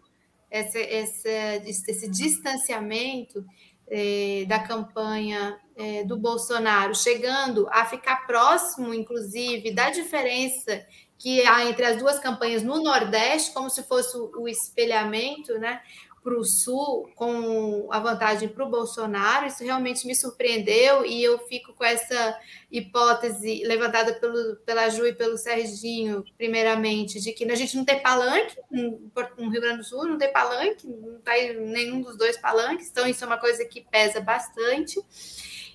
[0.49, 1.29] essa, essa,
[1.65, 3.45] esse distanciamento
[3.87, 10.85] é, da campanha é, do Bolsonaro, chegando a ficar próximo, inclusive, da diferença
[11.17, 15.81] que há entre as duas campanhas no Nordeste, como se fosse o espelhamento, né?
[16.23, 21.39] Para o Sul com a vantagem para o Bolsonaro, isso realmente me surpreendeu e eu
[21.47, 22.37] fico com essa
[22.71, 28.01] hipótese levantada pelo, pela Ju e pelo Serginho, primeiramente, de que a gente não tem
[28.01, 32.89] palanque no Rio Grande do Sul, não tem palanque, não está nenhum dos dois palanques,
[32.89, 34.99] então isso é uma coisa que pesa bastante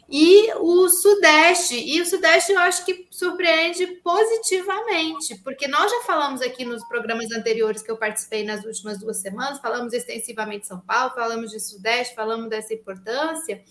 [0.09, 1.77] e o Sudeste.
[1.77, 7.31] E o Sudeste eu acho que surpreende positivamente, porque nós já falamos aqui nos programas
[7.33, 11.61] anteriores que eu participei nas últimas duas semanas, falamos extensivamente de São Paulo, falamos de
[11.61, 13.63] Sudeste, falamos dessa importância,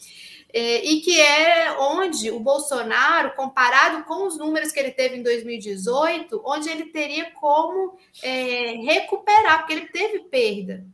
[0.53, 5.23] é, e que é onde o Bolsonaro, comparado com os números que ele teve em
[5.23, 10.85] 2018, onde ele teria como é, recuperar, porque ele teve perda.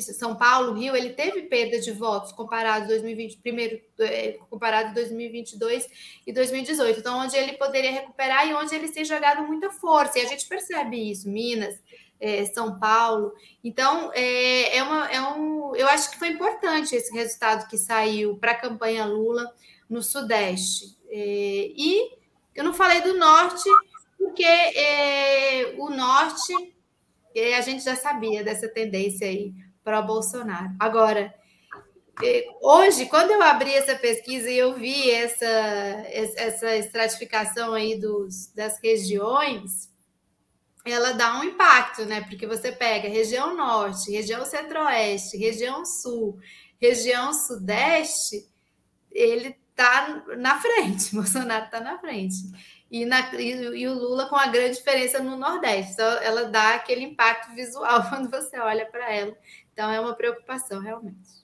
[0.00, 5.86] São Paulo, Rio, ele teve perda de votos comparado 2020, primeiro é, comparado 2022
[6.26, 7.00] e 2018.
[7.00, 10.18] Então, onde ele poderia recuperar e onde ele tem jogado muita força.
[10.18, 11.78] E a gente percebe isso, Minas,
[12.18, 13.32] é, São Paulo.
[13.62, 18.38] Então, é, é, uma, é um, eu acho que foi importante esse resultado que saiu
[18.38, 19.52] para a campanha Lula
[19.90, 20.96] no Sudeste.
[21.10, 22.12] É, e
[22.54, 23.68] eu não falei do Norte,
[24.16, 26.72] porque é, o Norte
[27.34, 30.74] é, a gente já sabia dessa tendência aí para Bolsonaro.
[30.78, 31.34] Agora,
[32.60, 38.78] hoje, quando eu abri essa pesquisa e eu vi essa, essa estratificação aí dos, das
[38.82, 39.90] regiões,
[40.84, 42.22] ela dá um impacto, né?
[42.22, 46.38] Porque você pega região norte, região centro-oeste, região sul,
[46.80, 48.48] região sudeste,
[49.10, 52.36] ele está na frente, Bolsonaro está na frente.
[52.90, 55.92] E, na, e, e, o Lula com a grande diferença no Nordeste.
[55.92, 59.34] Então, ela dá aquele impacto visual quando você olha para ela.
[59.72, 61.42] Então, é uma preocupação, realmente.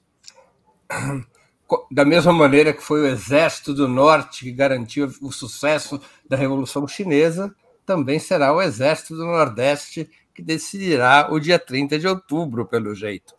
[1.91, 6.87] Da mesma maneira que foi o Exército do Norte que garantiu o sucesso da Revolução
[6.88, 12.95] Chinesa, também será o Exército do Nordeste que decidirá o dia 30 de outubro, pelo
[12.95, 13.35] jeito.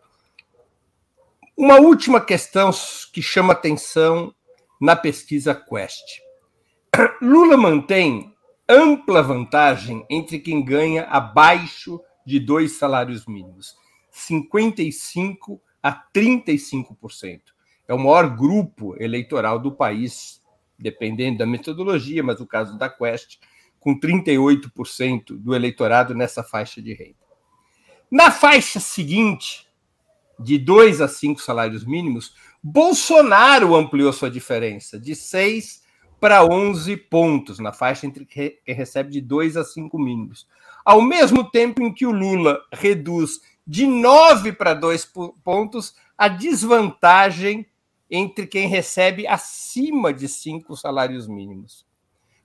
[1.56, 2.72] Uma última questão
[3.14, 4.34] que chama atenção
[4.80, 6.22] na pesquisa Quest.
[7.22, 8.36] Lula mantém
[8.68, 13.76] ampla vantagem entre quem ganha abaixo de dois salários mínimos,
[14.12, 17.42] 55 a 35%.
[17.88, 20.42] É o maior grupo eleitoral do país,
[20.78, 23.40] dependendo da metodologia, mas no caso da Quest,
[23.80, 27.16] com 38% do eleitorado nessa faixa de renda.
[28.12, 29.68] Na faixa seguinte,
[30.40, 35.84] de dois a cinco salários mínimos, Bolsonaro ampliou sua diferença de 6
[36.20, 40.48] para 11 pontos na faixa entre quem recebe de 2 a 5 mínimos.
[40.90, 45.08] Ao mesmo tempo em que o Lula reduz de 9 para 2
[45.44, 47.68] pontos a desvantagem
[48.10, 51.86] entre quem recebe acima de 5 salários mínimos.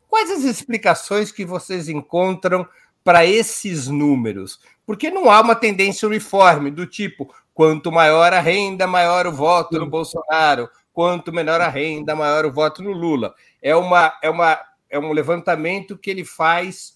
[0.06, 2.68] Quais as explicações que vocês encontram
[3.02, 4.60] para esses números?
[4.84, 9.78] Porque não há uma tendência uniforme do tipo quanto maior a renda, maior o voto
[9.78, 13.34] no Bolsonaro, quanto menor a renda, maior o voto no Lula.
[13.62, 16.93] É, uma, é, uma, é um levantamento que ele faz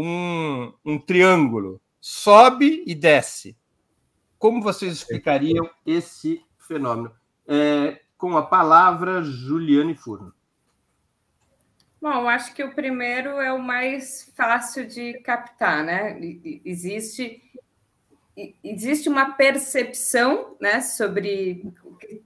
[0.00, 3.56] um, um triângulo, sobe e desce.
[4.38, 7.12] Como vocês explicariam esse fenômeno?
[7.46, 10.32] É, com a palavra Juliane Furno.
[12.00, 16.16] Bom, acho que o primeiro é o mais fácil de captar, né?
[16.64, 17.42] Existe
[18.62, 21.74] existe uma percepção né, sobre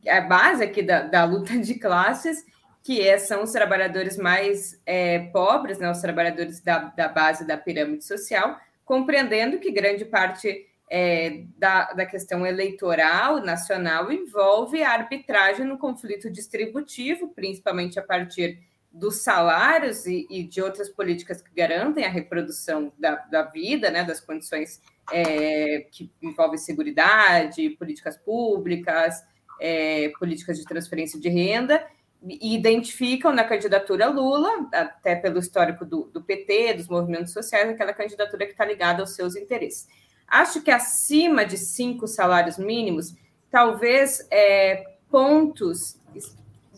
[0.06, 2.44] a base aqui da, da luta de classes,
[2.82, 7.56] que é, são os trabalhadores mais é, pobres, né, os trabalhadores da, da base da
[7.56, 15.64] pirâmide social, compreendendo que grande parte é, da, da questão eleitoral nacional envolve a arbitragem
[15.64, 18.58] no conflito distributivo, principalmente a partir
[18.92, 24.04] dos salários e, e, de outras políticas que garantem a reprodução da, da vida, né,
[24.04, 29.24] das condições é, que envolvem segurança, políticas públicas,
[29.58, 31.86] é, políticas de transferência de renda,
[32.24, 37.92] e identificam na candidatura Lula, até pelo histórico do, do PT, dos movimentos sociais, aquela
[37.92, 39.88] candidatura que está ligada aos seus interesses.
[40.26, 43.14] Acho que acima de cinco salários mínimos,
[43.50, 46.00] talvez é, pontos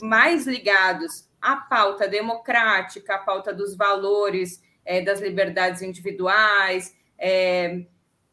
[0.00, 6.96] mais ligados à pauta democrática, à pauta dos valores, é, das liberdades individuais.
[7.18, 7.84] É,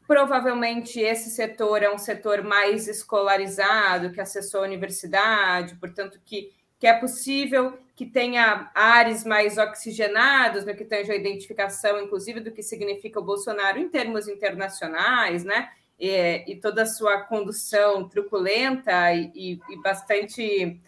[0.08, 6.88] provavelmente esse setor é um setor mais escolarizado, que acessou a universidade, portanto, que, que
[6.88, 12.63] é possível que tenha ares mais oxigenados no que tange a identificação, inclusive, do que
[12.63, 15.70] significa o Bolsonaro em termos internacionais, né?
[16.00, 20.82] E, e toda a sua condução truculenta e, e bastante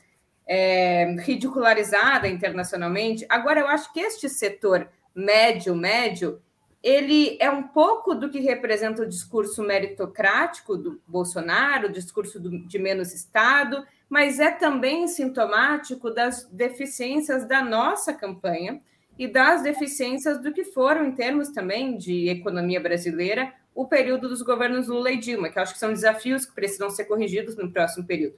[0.48, 3.24] é, ridicularizada internacionalmente.
[3.30, 6.42] Agora, eu acho que este setor médio-médio
[6.82, 12.68] ele é um pouco do que representa o discurso meritocrático do Bolsonaro, o discurso do,
[12.68, 18.80] de menos Estado, mas é também sintomático das deficiências da nossa campanha
[19.17, 24.43] e das deficiências do que foram, em termos também de economia brasileira, o período dos
[24.43, 28.05] governos Lula e Dilma, que acho que são desafios que precisam ser corrigidos no próximo
[28.05, 28.36] período.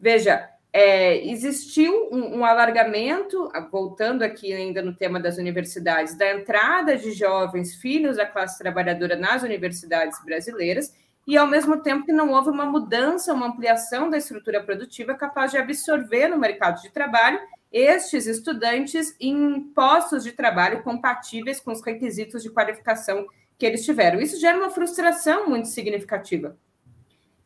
[0.00, 6.96] Veja, é, existiu um, um, alargamento, voltando aqui ainda no tema das universidades, da entrada
[6.96, 10.92] de jovens filhos da classe trabalhadora nas universidades brasileiras,
[11.26, 15.50] e ao mesmo tempo que não houve uma mudança, uma ampliação da estrutura produtiva capaz
[15.50, 17.40] de absorver no mercado de trabalho
[17.72, 23.26] estes estudantes em postos de trabalho compatíveis com os requisitos de qualificação
[23.58, 24.20] que eles tiveram.
[24.20, 26.56] Isso gera uma frustração muito significativa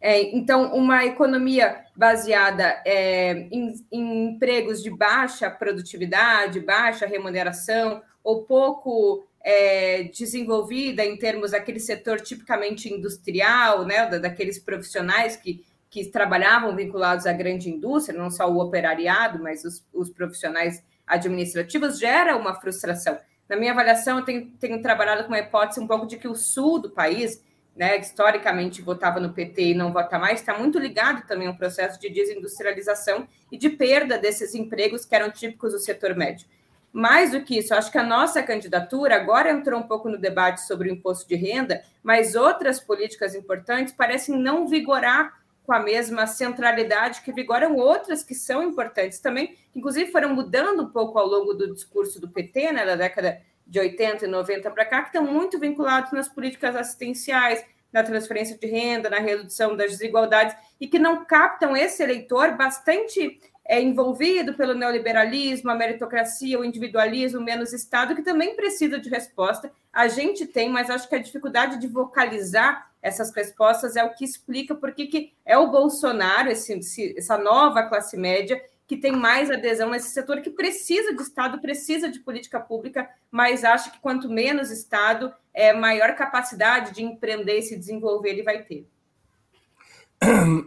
[0.00, 8.44] é, então, uma economia baseada é, em, em, empregos de baixa produtividade, baixa remuneração, ou
[8.44, 16.76] pouco é, desenvolvida em termos daquele setor tipicamente industrial, né, daqueles profissionais que, que trabalhavam
[16.76, 22.54] vinculados à grande indústria, não só o operariado, mas os, os profissionais administrativos, gera uma
[22.60, 23.18] frustração.
[23.48, 26.36] Na minha avaliação, eu tenho, tenho trabalhado com uma hipótese um pouco de que o
[26.36, 27.42] sul do país
[27.74, 31.98] né, historicamente votava no PT e não vota mais, está muito ligado também ao processo
[31.98, 36.46] de desindustrialização e de perda desses empregos que eram típicos do setor médio.
[36.92, 40.66] Mais do que isso, acho que a nossa candidatura agora entrou um pouco no debate
[40.66, 46.26] sobre o imposto de renda, mas outras políticas importantes parecem não vigorar com a mesma
[46.26, 51.26] centralidade que vigoram outras que são importantes também, que inclusive foram mudando um pouco ao
[51.28, 55.16] longo do discurso do PT, né, da década de 80 e 90 para cá, que
[55.16, 60.88] estão muito vinculados nas políticas assistenciais, na transferência de renda, na redução das desigualdades, e
[60.88, 67.72] que não captam esse eleitor bastante é, envolvido pelo neoliberalismo, a meritocracia, o individualismo, menos
[67.72, 69.70] Estado, que também precisa de resposta.
[69.92, 74.24] A gente tem, mas acho que a dificuldade de vocalizar essas respostas é o que
[74.24, 79.90] explica por que é o Bolsonaro, esse, essa nova classe média, que tem mais adesão
[79.90, 84.72] nesse setor, que precisa de Estado, precisa de política pública, mas acha que quanto menos
[84.72, 88.84] Estado, é, maior capacidade de empreender e se desenvolver ele vai ter.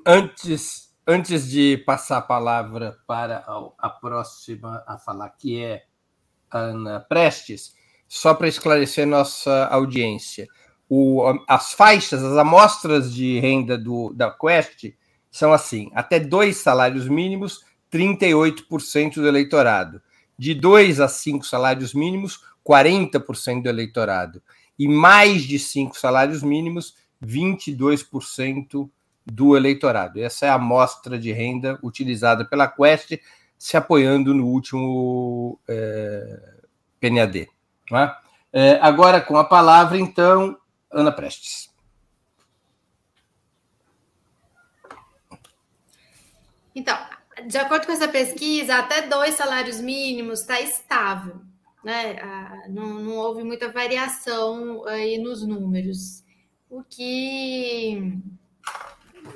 [0.06, 3.44] Antes Antes de passar a palavra para
[3.78, 5.84] a próxima a falar, que é
[6.50, 7.76] Ana Prestes,
[8.08, 10.48] só para esclarecer nossa audiência,
[10.88, 14.94] o, as faixas, as amostras de renda do, da Quest
[15.30, 20.02] são assim: até dois salários mínimos, 38% do eleitorado.
[20.38, 24.42] De dois a cinco salários mínimos, 40% do eleitorado.
[24.80, 28.90] E mais de cinco salários mínimos, 22%
[29.26, 30.22] do eleitorado.
[30.22, 33.20] Essa é a amostra de renda utilizada pela Quest,
[33.58, 36.54] se apoiando no último é,
[37.00, 37.50] PNAD.
[37.92, 38.16] É?
[38.52, 40.58] É, agora, com a palavra, então,
[40.92, 41.74] Ana Prestes.
[46.76, 46.98] Então,
[47.48, 51.42] de acordo com essa pesquisa, até dois salários mínimos está estável.
[51.84, 52.18] Né?
[52.22, 56.24] Ah, não, não houve muita variação aí nos números.
[56.70, 58.18] O que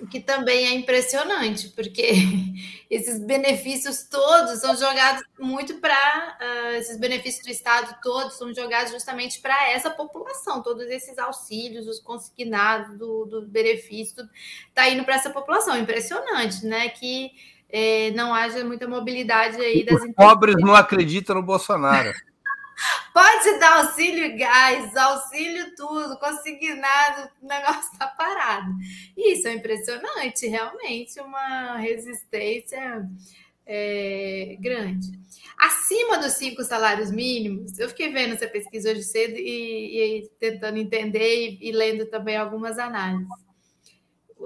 [0.02, 2.12] o que também é impressionante, porque
[2.90, 8.54] esses benefícios todos são jogados muito para uh, ah, esses benefícios do Estado todos são
[8.54, 14.28] jogados justamente para essa população, todos esses auxílios, os consignados do, do benefício,
[14.68, 15.78] está indo para essa população.
[15.78, 16.90] Impressionante, né?
[16.90, 17.32] Que
[17.70, 22.14] eh, não haja muita mobilidade aí das Os pobres não acreditam no Bolsonaro.
[23.14, 28.72] Pode dar auxílio gás, auxílio tudo, consignado, o negócio está parado.
[29.16, 33.08] Isso é impressionante, realmente, uma resistência
[33.66, 35.20] é, grande.
[35.58, 40.78] Acima dos cinco salários mínimos, eu fiquei vendo essa pesquisa hoje cedo e, e tentando
[40.78, 43.47] entender e, e lendo também algumas análises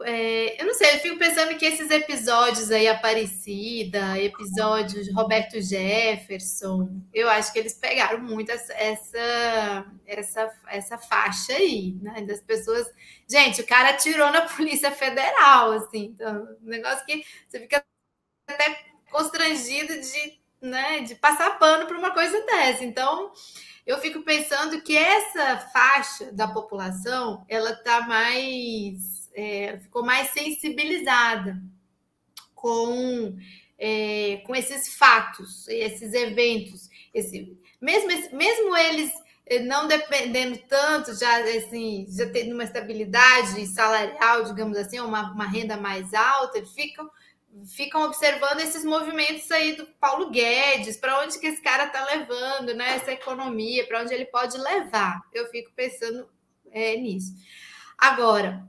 [0.04, 5.62] é, eu não sei, eu fico pensando que esses episódios aí, Aparecida, episódios de Roberto
[5.62, 12.22] Jefferson, eu acho que eles pegaram muito essa, essa, essa, essa faixa aí, né?
[12.22, 12.88] Das pessoas.
[13.30, 17.84] Gente, o cara atirou na Polícia Federal, assim, então, um negócio que você fica
[18.48, 22.84] até constrangido de, né, de passar pano para uma coisa dessa.
[22.84, 23.32] Então,
[23.86, 31.62] eu fico pensando que essa faixa da população ela está mais é, ficou mais sensibilizada
[32.56, 33.38] com,
[33.78, 36.90] é, com esses fatos, esses eventos.
[37.14, 39.12] Esse, mesmo, mesmo eles
[39.46, 45.46] é, não dependendo tanto, já assim, já tendo uma estabilidade salarial, digamos assim, uma, uma
[45.46, 47.10] renda mais alta, ficam
[47.66, 52.74] ficam observando esses movimentos aí do Paulo Guedes, para onde que esse cara está levando,
[52.74, 52.96] né?
[52.96, 55.22] Essa economia, para onde ele pode levar.
[55.34, 56.30] Eu fico pensando
[56.72, 57.34] é, nisso.
[57.98, 58.66] Agora,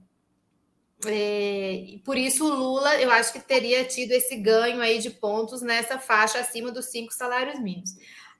[1.07, 5.63] é, por isso, o Lula, eu acho que teria tido esse ganho aí de pontos
[5.63, 7.91] nessa faixa acima dos cinco salários mínimos.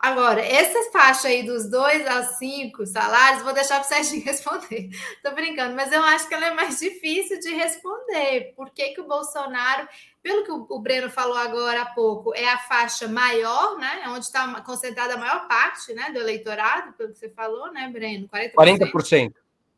[0.03, 4.91] Agora, essa faixa aí dos dois aos cinco salários, vou deixar para o Serginho responder.
[4.91, 8.53] Estou brincando, mas eu acho que ela é mais difícil de responder.
[8.57, 9.89] Por que, que o Bolsonaro,
[10.21, 14.03] pelo que o Breno falou agora há pouco, é a faixa maior, né?
[14.05, 17.89] É onde está concentrada a maior parte né, do eleitorado, pelo que você falou, né,
[17.89, 18.29] Breno?
[18.29, 18.55] 40%.
[18.55, 19.33] 40%.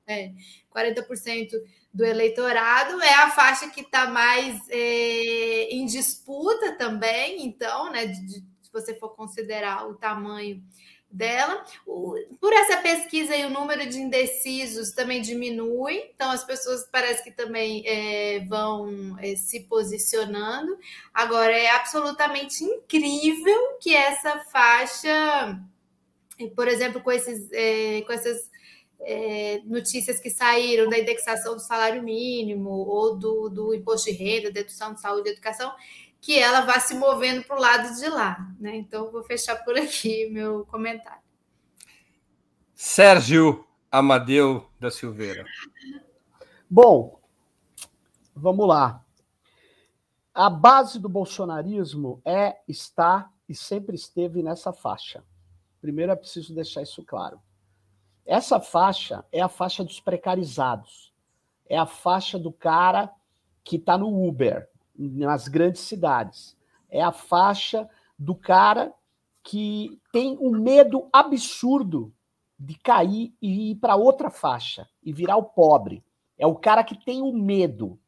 [0.07, 0.33] É,
[0.75, 1.51] 40%
[1.93, 8.27] do eleitorado, é a faixa que está mais é, em disputa também, então, né, de,
[8.27, 10.61] de, se você for considerar o tamanho
[11.15, 11.65] dela.
[11.87, 17.23] O, por essa pesquisa aí, o número de indecisos também diminui, então as pessoas parece
[17.23, 20.77] que também é, vão é, se posicionando.
[21.13, 25.61] Agora, é absolutamente incrível que essa faixa,
[26.57, 28.51] por exemplo, com, esses, é, com essas
[29.05, 34.51] é, notícias que saíram da indexação do salário mínimo ou do, do imposto de renda,
[34.51, 35.73] dedução de saúde e educação,
[36.21, 38.39] que ela vá se movendo para o lado de lá.
[38.59, 38.77] Né?
[38.77, 41.23] Então, vou fechar por aqui meu comentário.
[42.75, 45.45] Sérgio Amadeu da Silveira.
[46.69, 47.21] Bom,
[48.35, 49.05] vamos lá.
[50.33, 55.23] A base do bolsonarismo é, está e sempre esteve nessa faixa.
[55.81, 57.41] Primeiro é preciso deixar isso claro.
[58.27, 61.13] Essa faixa é a faixa dos precarizados.
[61.69, 63.13] É a faixa do cara
[63.63, 66.57] que está no Uber, nas grandes cidades.
[66.91, 68.93] É a faixa do cara
[69.43, 72.13] que tem um medo absurdo
[72.59, 76.03] de cair e ir para outra faixa e virar o pobre.
[76.39, 77.99] É o cara que tem o medo.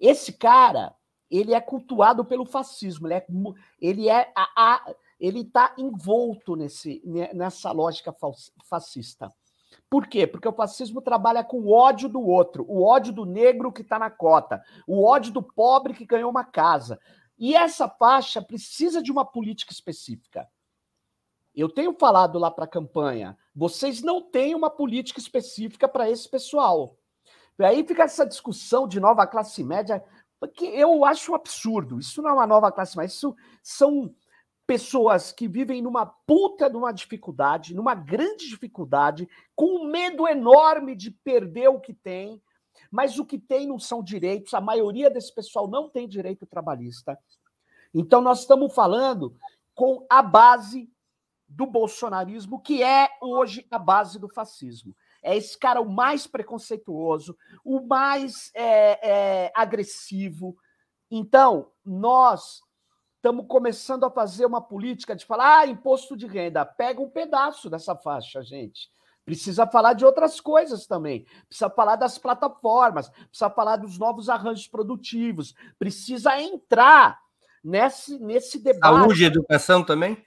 [0.00, 0.94] Esse cara,
[1.30, 3.26] ele é cultuado pelo fascismo, ele é,
[3.80, 7.02] ele é a, a ele está envolto nesse,
[7.34, 8.14] nessa lógica
[8.64, 9.32] fascista.
[9.88, 10.26] Por quê?
[10.26, 13.98] Porque o fascismo trabalha com o ódio do outro, o ódio do negro que está
[13.98, 16.98] na cota, o ódio do pobre que ganhou uma casa.
[17.38, 20.48] E essa faixa precisa de uma política específica.
[21.54, 26.28] Eu tenho falado lá para a campanha, vocês não têm uma política específica para esse
[26.28, 26.98] pessoal.
[27.58, 30.04] E aí fica essa discussão de nova classe média,
[30.54, 31.98] que eu acho um absurdo.
[31.98, 34.14] Isso não é uma nova classe média, isso são
[34.66, 40.96] pessoas que vivem numa puta de uma dificuldade, numa grande dificuldade, com um medo enorme
[40.96, 42.42] de perder o que tem,
[42.90, 47.18] mas o que tem não são direitos, a maioria desse pessoal não tem direito trabalhista.
[47.94, 49.36] Então nós estamos falando
[49.74, 50.90] com a base
[51.48, 54.94] do bolsonarismo, que é hoje a base do fascismo.
[55.22, 59.08] É esse cara o mais preconceituoso, o mais é,
[59.46, 60.56] é, agressivo.
[61.10, 62.62] Então, nós
[63.26, 67.68] estamos começando a fazer uma política de falar, ah, imposto de renda, pega um pedaço
[67.68, 68.88] dessa faixa, gente.
[69.24, 71.26] Precisa falar de outras coisas também.
[71.48, 77.18] Precisa falar das plataformas, precisa falar dos novos arranjos produtivos, precisa entrar
[77.64, 78.94] nesse, nesse debate.
[78.94, 80.24] Saúde e educação também?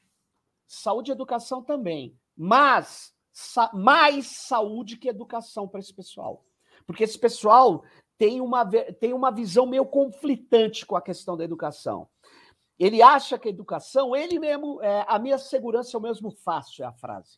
[0.68, 2.20] Saúde e educação também.
[2.36, 6.44] Mas sa mais saúde que educação para esse pessoal.
[6.86, 7.86] Porque esse pessoal
[8.18, 8.70] tem uma,
[9.00, 12.10] tem uma visão meio conflitante com a questão da educação.
[12.80, 16.86] Ele acha que a educação, ele mesmo, é, a minha segurança é o mesmo fácil,
[16.86, 17.38] é a frase.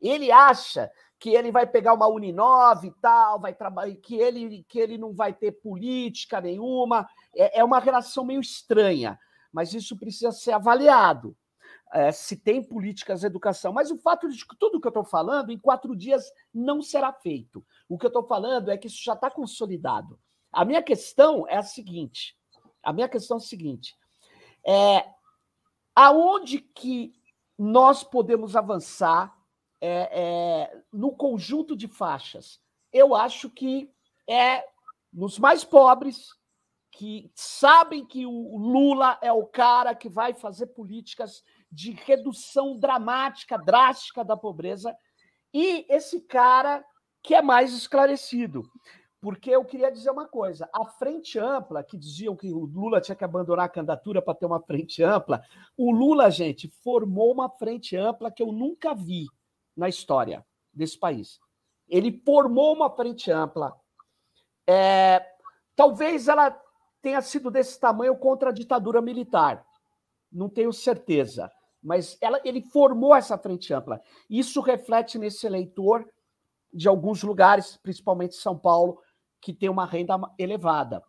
[0.00, 4.78] Ele acha que ele vai pegar uma Uninove e tal, vai trabalhar, que ele, que
[4.78, 7.06] ele não vai ter política nenhuma.
[7.36, 9.18] É, é uma relação meio estranha,
[9.52, 11.36] mas isso precisa ser avaliado.
[11.92, 13.72] É, se tem políticas de educação.
[13.72, 16.24] Mas o fato de que tudo que eu estou falando, em quatro dias,
[16.54, 17.66] não será feito.
[17.88, 20.18] O que eu estou falando é que isso já está consolidado.
[20.52, 22.36] A minha questão é a seguinte:
[22.82, 23.96] a minha questão é a seguinte:
[24.66, 25.06] é,
[25.94, 27.12] aonde que
[27.58, 29.36] nós podemos avançar
[29.80, 32.60] é, é, no conjunto de faixas?
[32.92, 33.90] Eu acho que
[34.28, 34.64] é
[35.12, 36.28] nos mais pobres,
[36.92, 43.56] que sabem que o Lula é o cara que vai fazer políticas de redução dramática,
[43.56, 44.96] drástica da pobreza,
[45.52, 46.84] e esse cara
[47.22, 48.62] que é mais esclarecido.
[49.20, 53.14] Porque eu queria dizer uma coisa: a frente ampla, que diziam que o Lula tinha
[53.14, 55.42] que abandonar a candidatura para ter uma frente ampla,
[55.76, 59.26] o Lula, gente, formou uma frente ampla que eu nunca vi
[59.76, 61.38] na história desse país.
[61.88, 63.74] Ele formou uma frente ampla.
[64.66, 65.20] É,
[65.76, 66.50] talvez ela
[67.02, 69.66] tenha sido desse tamanho contra a ditadura militar.
[70.32, 71.50] Não tenho certeza.
[71.82, 74.00] Mas ela, ele formou essa frente ampla.
[74.28, 76.08] Isso reflete nesse eleitor
[76.72, 79.00] de alguns lugares, principalmente São Paulo,
[79.40, 81.02] que tem uma renda elevada.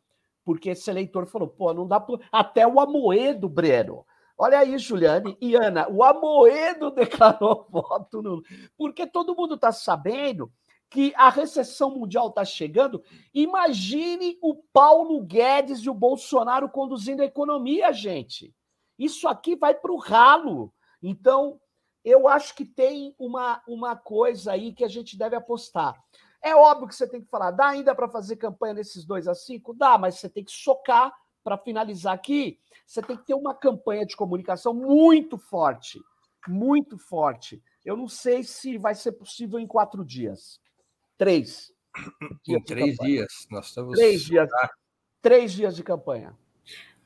[0.43, 2.17] Porque esse eleitor falou, pô, não dá pra...
[2.31, 4.05] Até o Amoedo, Breno.
[4.37, 8.41] Olha aí, Juliane e Ana, o Amoedo declarou voto no.
[8.75, 10.51] Porque todo mundo está sabendo
[10.89, 13.03] que a recessão mundial está chegando.
[13.33, 18.53] Imagine o Paulo Guedes e o Bolsonaro conduzindo a economia, gente.
[18.97, 20.73] Isso aqui vai para o ralo.
[21.01, 21.59] Então,
[22.03, 25.95] eu acho que tem uma, uma coisa aí que a gente deve apostar.
[26.43, 29.35] É óbvio que você tem que falar, dá ainda para fazer campanha nesses dois a
[29.35, 29.73] cinco?
[29.73, 31.13] Dá, mas você tem que socar
[31.43, 32.59] para finalizar aqui.
[32.85, 35.99] Você tem que ter uma campanha de comunicação muito forte,
[36.47, 37.61] muito forte.
[37.85, 40.59] Eu não sei se vai ser possível em quatro dias.
[41.17, 41.71] Três.
[42.47, 43.47] Em três dias.
[43.49, 43.97] Nós estamos.
[43.97, 44.49] Três dias.
[45.21, 46.35] Três dias de campanha.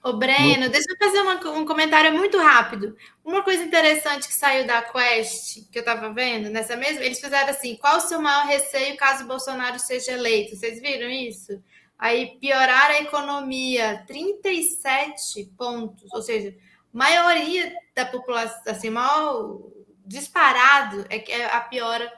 [0.05, 0.71] Ô, Breno, muito...
[0.71, 2.95] deixa eu fazer uma, um comentário muito rápido.
[3.23, 7.49] Uma coisa interessante que saiu da Quest, que eu estava vendo, nessa mesma, eles fizeram
[7.49, 10.55] assim: qual o seu maior receio caso Bolsonaro seja eleito?
[10.55, 11.59] Vocês viram isso?
[11.97, 16.55] Aí piorar a economia, 37 pontos, ou seja,
[16.93, 19.59] maioria da população, assim, maior
[20.05, 22.13] disparado é que é a piora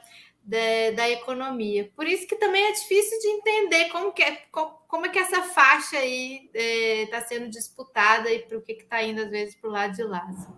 [0.48, 1.92] da, da economia.
[1.94, 5.42] Por isso que também é difícil de entender como que é, como é que essa
[5.42, 9.68] faixa aí está é, sendo disputada e para o que está indo, às vezes, para
[9.68, 10.26] o lado de lá.
[10.26, 10.52] Assim.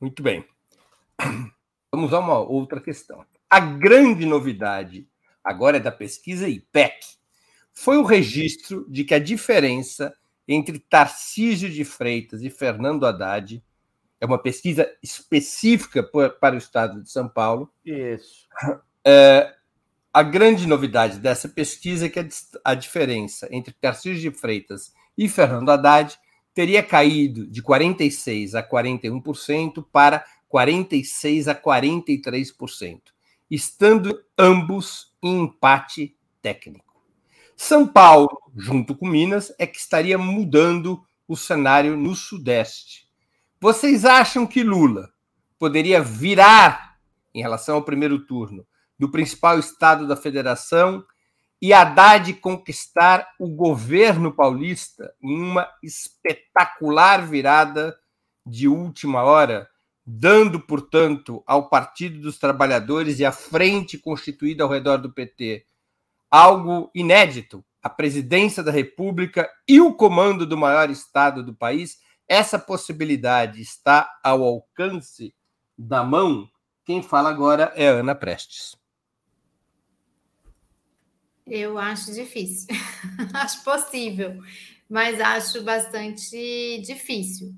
[0.00, 0.46] Muito bem.
[1.92, 3.26] Vamos a uma outra questão.
[3.50, 5.08] A grande novidade
[5.42, 6.94] agora é da pesquisa IPEC.
[7.74, 13.60] Foi o registro de que a diferença entre Tarcísio de Freitas e Fernando Haddad
[14.20, 17.70] é uma pesquisa específica para o estado de São Paulo.
[17.84, 18.46] Isso.
[19.04, 19.54] É,
[20.12, 22.26] a grande novidade dessa pesquisa é que
[22.64, 26.18] a diferença entre Tarcísio de Freitas e Fernando Haddad
[26.54, 33.00] teria caído de 46% a 41% para 46% a 43%,
[33.50, 36.86] estando ambos em empate técnico.
[37.54, 43.05] São Paulo, junto com Minas, é que estaria mudando o cenário no Sudeste.
[43.66, 45.10] Vocês acham que Lula
[45.58, 47.00] poderia virar
[47.34, 48.64] em relação ao primeiro turno
[48.96, 51.04] do principal estado da federação
[51.60, 57.98] e Haddad conquistar o governo paulista em uma espetacular virada
[58.46, 59.68] de última hora,
[60.06, 65.66] dando, portanto, ao Partido dos Trabalhadores e à frente constituída ao redor do PT
[66.30, 72.58] algo inédito, a presidência da República e o comando do maior estado do país, essa
[72.58, 75.34] possibilidade está ao alcance
[75.76, 76.48] da mão.
[76.84, 78.76] Quem fala agora é Ana Prestes.
[81.46, 82.68] Eu acho difícil.
[83.34, 84.40] acho possível,
[84.88, 87.54] mas acho bastante difícil.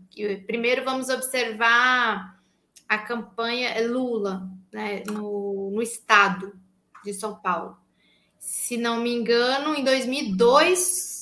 [0.46, 2.38] Primeiro, vamos observar
[2.86, 6.58] a campanha Lula né, no, no estado
[7.04, 7.78] de São Paulo.
[8.38, 11.17] Se não me engano, em 2002,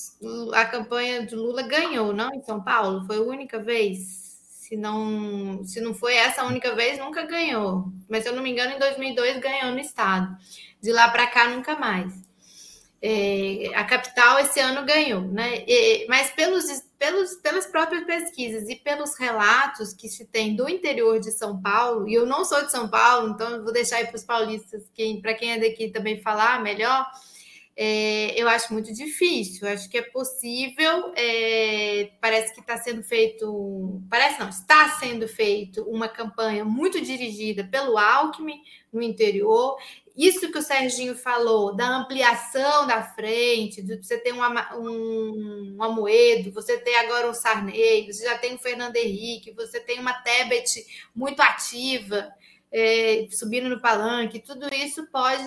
[0.52, 2.34] a campanha de Lula ganhou, não?
[2.34, 3.04] Em São Paulo?
[3.06, 4.26] Foi a única vez?
[4.42, 7.92] Se não, se não foi essa única vez, nunca ganhou.
[8.08, 10.36] Mas se eu não me engano, em 2002 ganhou no estado.
[10.80, 12.12] De lá para cá, nunca mais.
[13.00, 15.62] É, a capital esse ano ganhou, né?
[15.66, 16.64] E, mas pelos,
[16.98, 22.08] pelos, pelas próprias pesquisas e pelos relatos que se tem do interior de São Paulo,
[22.08, 24.82] e eu não sou de São Paulo, então vou deixar aí para os paulistas,
[25.20, 27.06] para quem é daqui também falar melhor.
[27.76, 29.66] É, eu acho muito difícil.
[29.66, 31.12] Eu acho que é possível.
[31.14, 34.02] É, parece que está sendo feito.
[34.08, 38.60] Parece não, está sendo feito uma campanha muito dirigida pelo Alckmin
[38.92, 39.76] no interior
[40.16, 44.40] isso que o Serginho falou, da ampliação da frente, de você ter um,
[44.78, 49.78] um, um Amoedo, você tem agora um Sarney, você já tem o Fernando Henrique, você
[49.78, 52.32] tem uma Tebet muito ativa,
[52.72, 55.44] é, subindo no palanque, tudo isso pode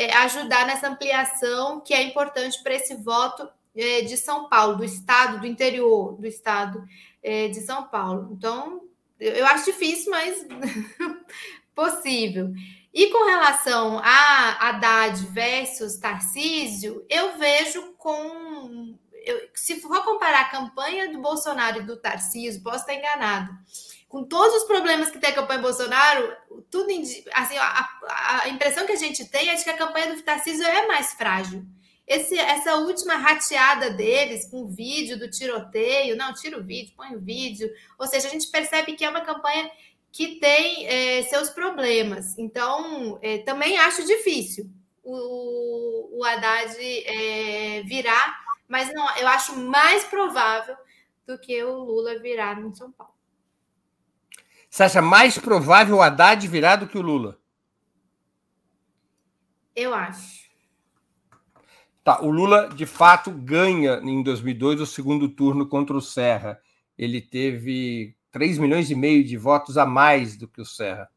[0.00, 3.46] é, ajudar nessa ampliação que é importante para esse voto
[3.76, 6.82] é, de São Paulo, do estado, do interior do estado
[7.22, 8.30] é, de São Paulo.
[8.32, 8.80] Então,
[9.18, 10.46] eu acho difícil, mas
[11.76, 12.50] possível.
[12.94, 18.96] E com relação a Haddad versus Tarcísio, eu vejo com.
[19.12, 23.52] Eu, se for comparar a campanha do Bolsonaro e do Tarcísio, posso estar enganado.
[24.10, 26.36] Com todos os problemas que tem a campanha Bolsonaro,
[26.68, 26.90] tudo
[27.32, 30.66] assim, a, a impressão que a gente tem é de que a campanha do Tarcísio
[30.66, 31.64] é mais frágil.
[32.08, 37.14] Esse, essa última rateada deles com o vídeo do tiroteio, não, tira o vídeo, põe
[37.14, 37.72] o vídeo.
[37.96, 39.70] Ou seja, a gente percebe que é uma campanha
[40.10, 42.36] que tem é, seus problemas.
[42.36, 44.68] Então, é, também acho difícil
[45.04, 50.76] o, o Haddad é, virar, mas não, eu acho mais provável
[51.24, 53.19] do que o Lula virar no São Paulo.
[54.70, 57.36] Você acha mais provável o Haddad virar do que o Lula?
[59.74, 60.48] Eu acho.
[62.04, 66.60] Tá, o Lula de fato ganha em 2002 o segundo turno contra o Serra.
[66.96, 71.10] Ele teve 3 milhões e meio de votos a mais do que o Serra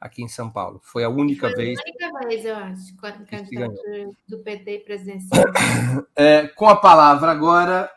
[0.00, 0.80] aqui em São Paulo.
[0.82, 1.78] Foi a única Foi vez.
[1.78, 5.44] A única vez, eu acho, candidatura do PT presidencial.
[6.16, 7.90] É, com a palavra agora,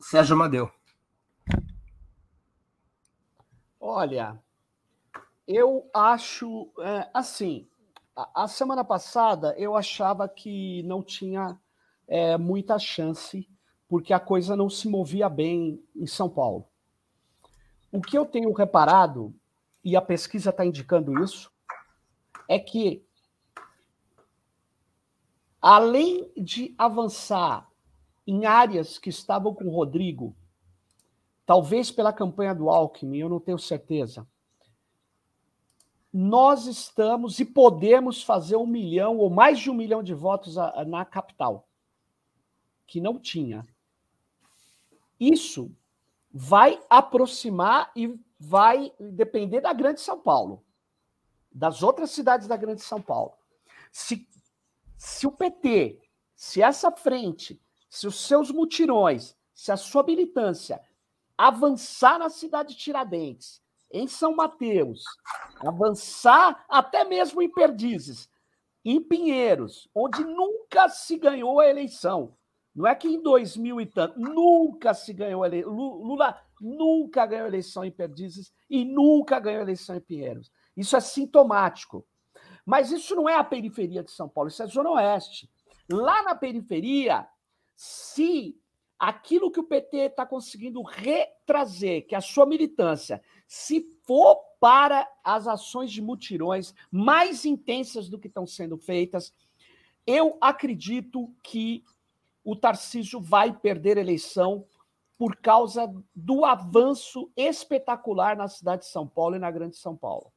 [0.00, 0.70] Sérgio Amadeu.
[3.84, 4.40] Olha,
[5.44, 7.66] eu acho é, assim.
[8.14, 11.58] A, a, semana passada eu achava que não tinha
[12.06, 13.50] é, muita chance,
[13.88, 16.64] porque a coisa não se movia bem em São Paulo.
[17.90, 19.34] O que eu tenho reparado,
[19.82, 21.50] e a pesquisa está indicando isso,
[22.48, 23.04] é que,
[25.60, 27.68] além de avançar
[28.24, 30.36] em áreas que estavam com o Rodrigo,
[31.44, 34.26] talvez pela campanha do Alckmin, eu não tenho certeza,
[36.12, 41.04] nós estamos e podemos fazer um milhão ou mais de um milhão de votos na
[41.04, 41.66] capital,
[42.86, 43.66] que não tinha.
[45.18, 45.74] Isso
[46.30, 50.62] vai aproximar e vai depender da Grande São Paulo,
[51.50, 53.32] das outras cidades da Grande São Paulo.
[53.90, 54.28] Se,
[54.98, 56.00] se o PT,
[56.34, 60.80] se essa frente, se os seus mutirões, se a sua militância
[61.42, 65.02] avançar na cidade de Tiradentes, em São Mateus,
[65.66, 68.30] avançar até mesmo em Perdizes,
[68.84, 72.36] em Pinheiros, onde nunca se ganhou a eleição,
[72.72, 75.72] não é que em 2000 e tanto, nunca se ganhou eleição.
[75.72, 80.48] Lula nunca ganhou eleição em Perdizes e nunca ganhou eleição em Pinheiros.
[80.76, 82.06] Isso é sintomático.
[82.64, 85.50] Mas isso não é a periferia de São Paulo, isso é a Zona Oeste.
[85.90, 87.26] Lá na periferia,
[87.74, 88.56] se
[89.02, 95.10] aquilo que o PT está conseguindo retrazer, que é a sua militância, se for para
[95.24, 99.34] as ações de mutirões mais intensas do que estão sendo feitas,
[100.06, 101.82] eu acredito que
[102.44, 104.64] o Tarcísio vai perder a eleição
[105.18, 110.32] por causa do avanço espetacular na cidade de São Paulo e na Grande São Paulo.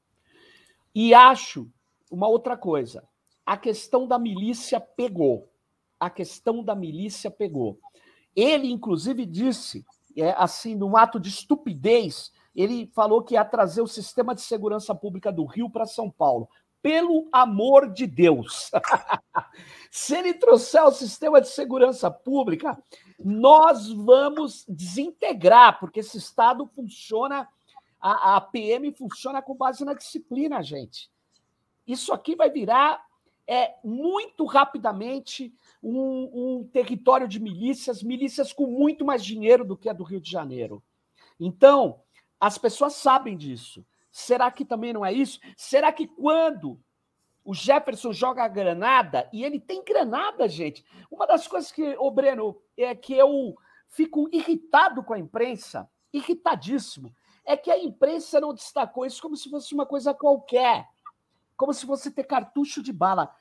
[0.93, 1.69] E acho
[2.09, 3.07] uma outra coisa:
[3.45, 5.51] a questão da milícia pegou.
[5.99, 7.79] A questão da milícia pegou.
[8.35, 13.87] Ele, inclusive, disse, é, assim, num ato de estupidez, ele falou que ia trazer o
[13.87, 16.49] sistema de segurança pública do Rio para São Paulo.
[16.81, 18.71] Pelo amor de Deus!
[19.89, 22.77] Se ele trouxer o sistema de segurança pública,
[23.19, 27.47] nós vamos desintegrar, porque esse Estado funciona,
[27.99, 31.09] a, a PM funciona com base na disciplina, gente.
[31.87, 33.03] Isso aqui vai virar
[33.47, 35.53] é, muito rapidamente
[35.89, 40.19] um, um território de milícias, milícias com muito mais dinheiro do que a do Rio
[40.19, 40.83] de Janeiro.
[41.39, 42.01] Então,
[42.39, 43.85] as pessoas sabem disso.
[44.11, 45.39] Será que também não é isso?
[45.55, 46.79] Será que quando
[47.43, 50.83] o Jefferson joga a granada, e ele tem granada, gente.
[51.11, 53.55] Uma das coisas que, ô Breno, é que eu
[53.87, 57.13] fico irritado com a imprensa, irritadíssimo,
[57.45, 60.89] é que a imprensa não destacou isso como se fosse uma coisa qualquer,
[61.55, 63.31] como se fosse ter cartucho de bala.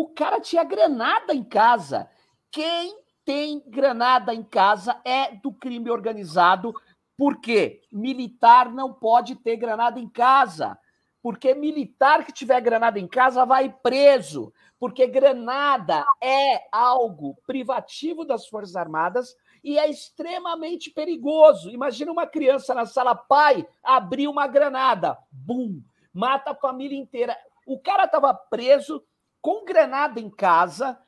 [0.00, 2.08] O cara tinha granada em casa.
[2.50, 6.72] Quem tem granada em casa é do crime organizado,
[7.18, 10.78] porque militar não pode ter granada em casa
[11.22, 18.46] porque militar que tiver granada em casa vai preso, porque granada é algo privativo das
[18.48, 21.70] Forças Armadas e é extremamente perigoso.
[21.70, 25.82] Imagina uma criança na sala, pai, abriu uma granada, bum,
[26.12, 27.36] mata a família inteira.
[27.66, 29.04] O cara estava preso
[29.40, 30.98] com granada em casa.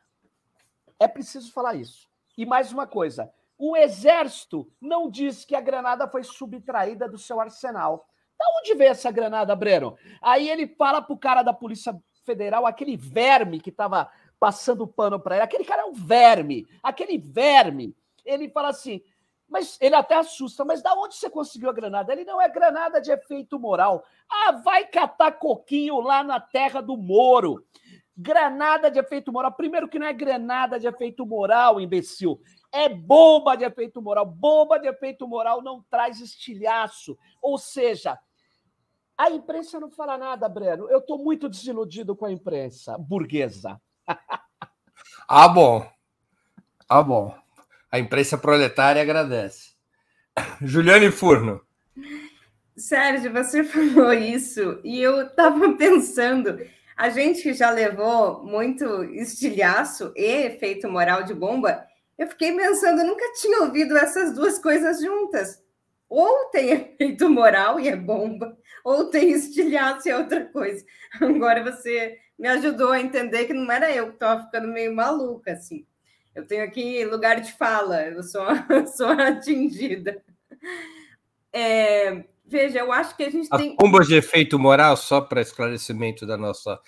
[0.99, 2.09] É preciso falar isso.
[2.37, 7.41] E mais uma coisa: o exército não diz que a granada foi subtraída do seu
[7.41, 8.07] arsenal.
[8.39, 9.97] Da onde veio essa granada, Breno?
[10.20, 15.37] Aí ele fala pro cara da Polícia Federal, aquele verme que estava passando pano para
[15.37, 17.95] ele, aquele cara é um verme, aquele verme.
[18.24, 19.01] Ele fala assim,
[19.49, 22.12] mas ele até assusta, mas da onde você conseguiu a granada?
[22.12, 24.05] Ele não é granada de efeito moral.
[24.28, 27.64] Ah, vai catar coquinho lá na terra do Moro.
[28.22, 29.52] Granada de efeito moral.
[29.52, 32.40] Primeiro que não é granada de efeito moral, imbecil.
[32.72, 34.24] É bomba de efeito moral.
[34.24, 37.18] Bomba de efeito moral não traz estilhaço.
[37.42, 38.18] Ou seja,
[39.18, 40.88] a imprensa não fala nada, Breno.
[40.88, 43.80] Eu estou muito desiludido com a imprensa burguesa.
[45.28, 45.86] ah, bom.
[46.88, 47.34] Ah, bom.
[47.90, 49.72] A imprensa proletária agradece.
[50.62, 51.60] Juliane Furno.
[52.76, 56.58] Sérgio, você falou isso e eu estava pensando,
[56.97, 61.86] a gente que já levou muito estilhaço e efeito moral de bomba,
[62.18, 65.62] eu fiquei pensando, eu nunca tinha ouvido essas duas coisas juntas.
[66.09, 70.84] Ou tem efeito moral e é bomba, ou tem estilhaço e é outra coisa.
[71.20, 75.53] Agora você me ajudou a entender que não era eu que estava ficando meio maluca,
[75.53, 75.86] assim.
[76.34, 78.45] Eu tenho aqui lugar de fala, eu sou,
[78.97, 80.22] sou atingida.
[81.53, 83.74] É, veja, eu acho que a gente As tem.
[83.76, 86.78] Bombas de efeito moral, só para esclarecimento da nossa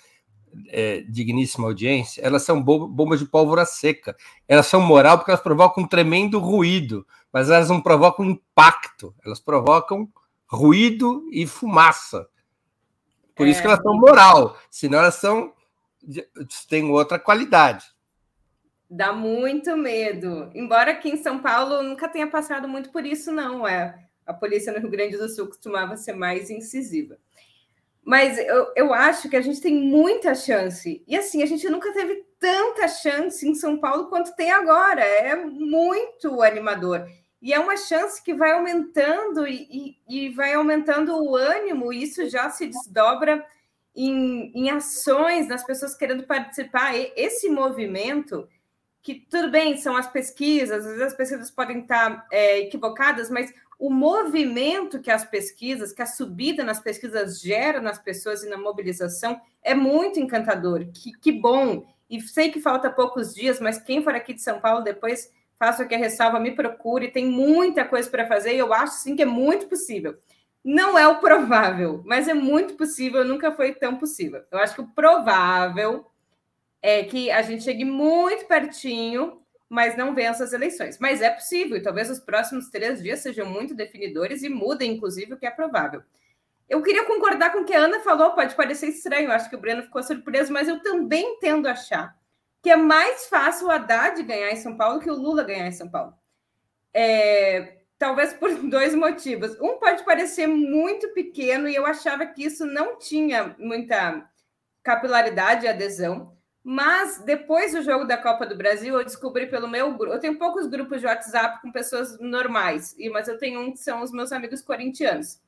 [0.67, 4.15] é, digníssima audiência, elas são bombas de pólvora seca.
[4.47, 9.39] Elas são moral porque elas provocam um tremendo ruído, mas elas não provocam impacto, elas
[9.39, 10.07] provocam
[10.47, 12.27] ruído e fumaça.
[13.35, 13.49] Por é.
[13.49, 15.51] isso que elas são moral, senão elas são
[16.69, 17.85] têm outra qualidade.
[18.89, 20.51] Dá muito medo.
[20.53, 23.67] Embora aqui em São Paulo nunca tenha passado muito por isso, não.
[23.67, 27.17] É, a polícia no Rio Grande do Sul costumava ser mais incisiva.
[28.03, 31.03] Mas eu, eu acho que a gente tem muita chance.
[31.07, 35.01] E assim, a gente nunca teve tanta chance em São Paulo quanto tem agora.
[35.01, 37.07] É muito animador.
[37.41, 42.01] E é uma chance que vai aumentando e, e, e vai aumentando o ânimo, e
[42.01, 43.45] isso já se desdobra
[43.95, 46.95] em, em ações das pessoas querendo participar.
[46.95, 48.47] E esse movimento,
[49.01, 53.53] que tudo bem, são as pesquisas, às vezes as pesquisas podem estar é, equivocadas, mas
[53.77, 58.57] o movimento que as pesquisas, que a subida nas pesquisas gera nas pessoas e na
[58.57, 60.85] mobilização é muito encantador.
[60.93, 61.85] Que, que bom!
[62.09, 65.83] E sei que falta poucos dias, mas quem for aqui de São Paulo depois faça
[65.83, 69.15] o que a ressalva, me procure, tem muita coisa para fazer e eu acho sim
[69.15, 70.17] que é muito possível.
[70.63, 74.43] Não é o provável, mas é muito possível, nunca foi tão possível.
[74.51, 76.05] Eu acho que o provável
[76.81, 79.41] é que a gente chegue muito pertinho
[79.75, 80.97] mas não vença as eleições.
[80.99, 85.33] Mas é possível, e talvez os próximos três dias sejam muito definidores e mudem, inclusive,
[85.33, 86.01] o que é provável.
[86.69, 89.59] eu queria concordar com o que a Ana falou, pode parecer estranho, acho que o
[89.59, 92.15] Breno ficou surpreso, mas eu também tendo a achar
[92.63, 95.73] que é mais fácil o Haddad ganhar em São Paulo que o Lula ganhar em
[95.73, 96.13] São Paulo.
[96.93, 99.59] É, talvez por dois motivos.
[99.59, 104.25] Um pode parecer muito pequeno e eu achava que isso não tinha muita
[104.81, 106.34] capilaridade e adesão.
[106.67, 110.15] Mas depois do jogo da Copa do Brasil, eu descobri pelo meu grupo.
[110.15, 114.01] Eu tenho poucos grupos de WhatsApp com pessoas normais, mas eu tenho um que são
[114.01, 115.39] os meus amigos corintianos.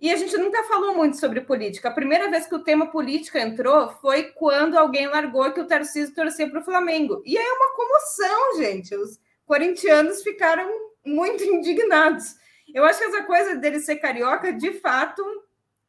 [0.00, 1.88] E a gente nunca falou muito sobre política.
[1.88, 6.12] A primeira vez que o tema política entrou foi quando alguém largou que o Tarcísio
[6.12, 7.22] torcia para o Flamengo.
[7.24, 8.96] E aí é uma comoção, gente.
[8.96, 10.68] Os corintianos ficaram
[11.06, 12.34] muito indignados.
[12.74, 15.22] Eu acho que essa coisa dele ser carioca, de fato,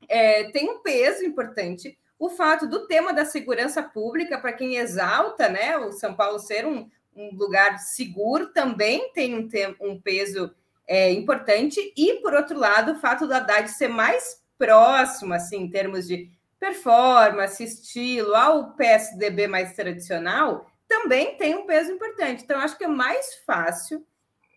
[0.08, 5.48] é, tem um peso importante o fato do tema da segurança pública, para quem exalta
[5.48, 9.48] né, o São Paulo ser um, um lugar seguro, também tem um,
[9.80, 10.54] um peso
[10.86, 15.70] é, importante, e, por outro lado, o fato do Haddad ser mais próximo, assim, em
[15.70, 22.44] termos de performance, estilo, ao PSDB mais tradicional, também tem um peso importante.
[22.44, 24.06] Então, acho que é mais fácil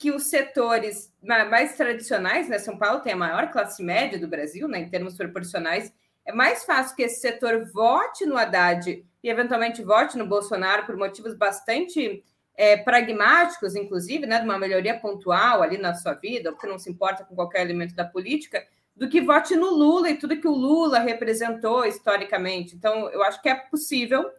[0.00, 2.58] que os setores mais tradicionais, né?
[2.58, 5.92] São Paulo tem a maior classe média do Brasil, né, em termos proporcionais,
[6.24, 10.96] é mais fácil que esse setor vote no Haddad e, eventualmente, vote no Bolsonaro por
[10.96, 12.22] motivos bastante
[12.56, 16.78] é, pragmáticos, inclusive, né, de uma melhoria pontual ali na sua vida, ou que não
[16.78, 18.64] se importa com qualquer elemento da política,
[18.94, 22.76] do que vote no Lula e tudo que o Lula representou historicamente.
[22.76, 24.30] Então, eu acho que é possível,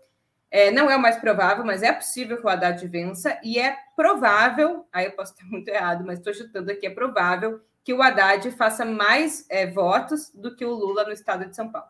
[0.51, 3.75] é, não é o mais provável, mas é possível que o Haddad vença, e é
[3.95, 8.01] provável, aí eu posso estar muito errado, mas estou chutando aqui, é provável que o
[8.01, 11.87] Haddad faça mais é, votos do que o Lula no estado de São Paulo.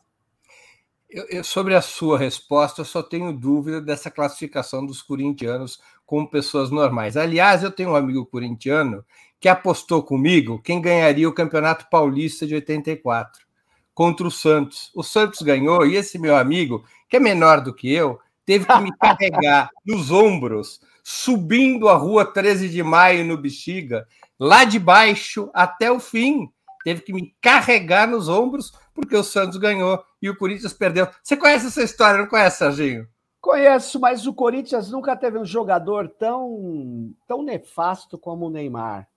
[1.09, 6.29] Eu, eu, sobre a sua resposta, eu só tenho dúvida dessa classificação dos corintianos como
[6.29, 7.15] pessoas normais.
[7.15, 9.05] Aliás, eu tenho um amigo corintiano
[9.39, 13.45] que apostou comigo quem ganharia o Campeonato Paulista de 84
[13.93, 14.89] contra o Santos.
[14.95, 18.79] O Santos ganhou e esse meu amigo, que é menor do que eu, teve que
[18.79, 24.07] me carregar nos ombros, subindo a rua 13 de maio no Bexiga,
[24.43, 26.51] lá de baixo até o fim.
[26.83, 31.07] Teve que me carregar nos ombros porque o Santos ganhou e o Corinthians perdeu.
[31.23, 33.07] Você conhece essa história, não conhece, Serginho?
[33.39, 39.07] Conheço, mas o Corinthians nunca teve um jogador tão, tão nefasto como o Neymar.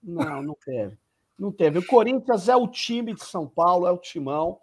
[0.00, 0.96] Não, não teve.
[1.36, 1.80] Não teve.
[1.80, 4.58] O Corinthians é o time de São Paulo, é o timão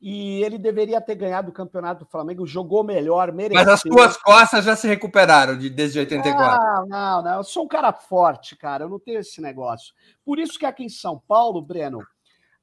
[0.00, 3.64] e ele deveria ter ganhado o campeonato do Flamengo, jogou melhor, mereceu.
[3.64, 6.58] Mas as suas costas já se recuperaram de, desde 84.
[6.64, 7.36] Não, não, não.
[7.36, 8.84] Eu sou um cara forte, cara.
[8.84, 9.94] Eu não tenho esse negócio.
[10.24, 12.06] Por isso que aqui em São Paulo, Breno,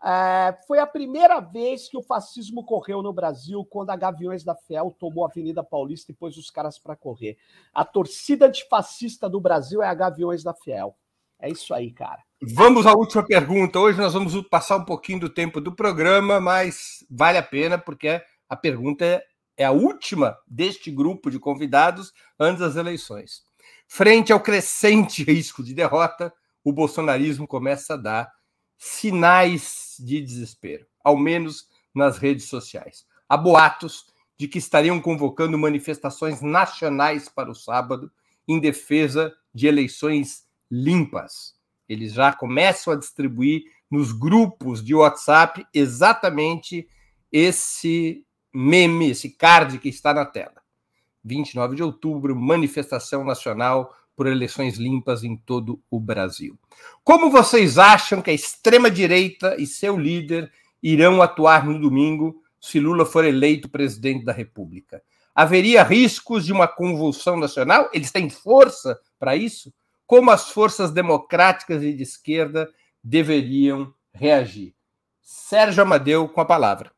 [0.04, 4.54] é, foi a primeira vez que o fascismo correu no Brasil quando a Gaviões da
[4.54, 7.38] Fiel tomou a Avenida Paulista e pôs os caras para correr.
[7.74, 10.96] A torcida antifascista do Brasil é a Gaviões da Fiel.
[11.40, 12.22] É isso aí, cara.
[12.46, 13.80] Vamos à última pergunta.
[13.80, 18.22] Hoje nós vamos passar um pouquinho do tempo do programa, mas vale a pena porque
[18.50, 19.24] a pergunta
[19.56, 23.44] é a última deste grupo de convidados antes das eleições.
[23.88, 26.34] Frente ao crescente risco de derrota,
[26.66, 28.30] o bolsonarismo começa a dar
[28.78, 33.06] sinais de desespero, ao menos nas redes sociais.
[33.30, 38.12] Há boatos de que estariam convocando manifestações nacionais para o sábado
[38.46, 41.53] em defesa de eleições limpas
[41.88, 46.88] eles já começam a distribuir nos grupos de WhatsApp exatamente
[47.32, 50.62] esse meme, esse card que está na tela.
[51.24, 56.58] 29 de outubro, manifestação nacional por eleições limpas em todo o Brasil.
[57.04, 63.06] Como vocês acham que a extrema-direita e seu líder irão atuar no domingo se Lula
[63.06, 65.02] for eleito presidente da República?
[65.34, 67.90] Haveria riscos de uma convulsão nacional?
[67.92, 69.74] Eles têm força para isso?
[70.14, 72.72] Como as forças democráticas e de esquerda
[73.04, 74.76] deveriam reagir.
[75.20, 76.92] Sérgio Amadeu com a palavra.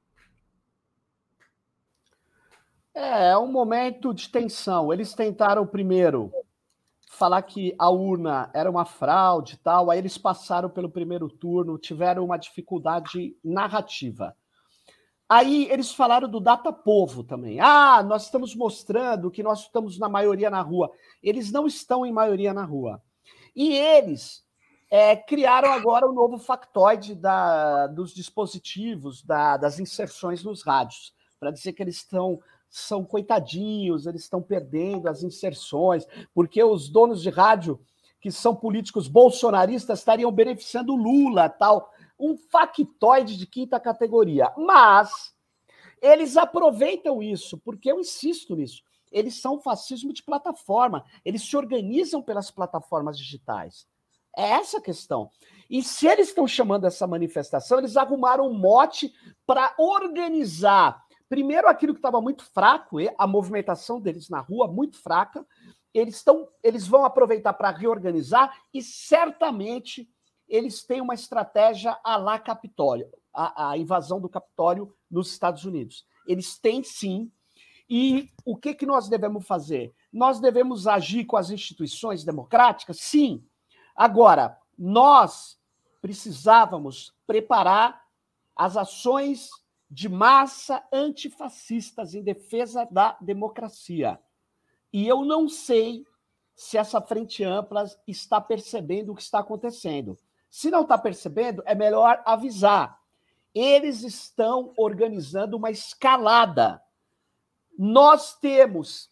[2.94, 4.92] É, é um momento de tensão.
[4.92, 6.30] Eles tentaram primeiro
[7.10, 11.78] falar que a urna era uma fraude e tal, aí eles passaram pelo primeiro turno,
[11.78, 14.36] tiveram uma dificuldade narrativa.
[15.28, 17.62] Aí eles falaram do data povo também.
[17.62, 20.92] Ah, nós estamos mostrando que nós estamos na maioria na rua.
[21.24, 23.02] Eles não estão em maioria na rua.
[23.56, 24.44] E eles
[24.92, 31.52] é, criaram agora o novo factoide da, dos dispositivos, da, das inserções nos rádios, para
[31.52, 37.30] dizer que eles estão são coitadinhos, eles estão perdendo as inserções, porque os donos de
[37.30, 37.80] rádio,
[38.20, 41.90] que são políticos bolsonaristas, estariam beneficiando Lula, tal
[42.20, 44.52] um factoide de quinta categoria.
[44.58, 45.34] Mas
[46.02, 48.84] eles aproveitam isso, porque eu insisto nisso.
[49.16, 53.88] Eles são fascismo de plataforma, eles se organizam pelas plataformas digitais.
[54.36, 55.32] É essa a questão.
[55.70, 59.14] E se eles estão chamando essa manifestação, eles arrumaram um mote
[59.48, 65.48] para organizar, primeiro, aquilo que estava muito fraco, a movimentação deles na rua muito fraca.
[65.94, 70.10] Eles, estão, eles vão aproveitar para reorganizar e certamente
[70.46, 76.06] eles têm uma estratégia a lá Capitólio, a, a invasão do Capitólio nos Estados Unidos.
[76.28, 77.32] Eles têm sim.
[77.90, 79.94] E o que, que nós devemos fazer?
[80.12, 83.00] Nós devemos agir com as instituições democráticas?
[83.00, 83.44] Sim.
[83.96, 85.60] Agora, nós
[86.02, 88.04] precisávamos preparar
[88.56, 89.50] as ações
[89.90, 94.20] de massa antifascistas em defesa da democracia.
[94.92, 96.06] E eu não sei
[96.56, 100.18] se essa frente ampla está percebendo o que está acontecendo.
[100.50, 103.00] Se não está percebendo, é melhor avisar.
[103.54, 106.82] Eles estão organizando uma escalada.
[107.78, 109.10] Nós temos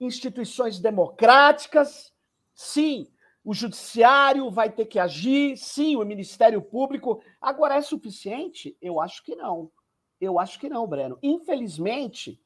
[0.00, 2.12] instituições democráticas,
[2.54, 3.08] sim,
[3.44, 7.22] o judiciário vai ter que agir, sim, o Ministério Público.
[7.40, 8.76] Agora, é suficiente?
[8.80, 9.70] Eu acho que não.
[10.20, 11.18] Eu acho que não, Breno.
[11.22, 12.40] Infelizmente,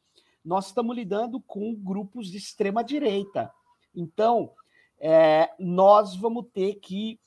[0.44, 3.52] nós estamos lidando com grupos de extrema-direita.
[3.94, 4.52] Então,
[4.98, 7.18] é, nós vamos ter que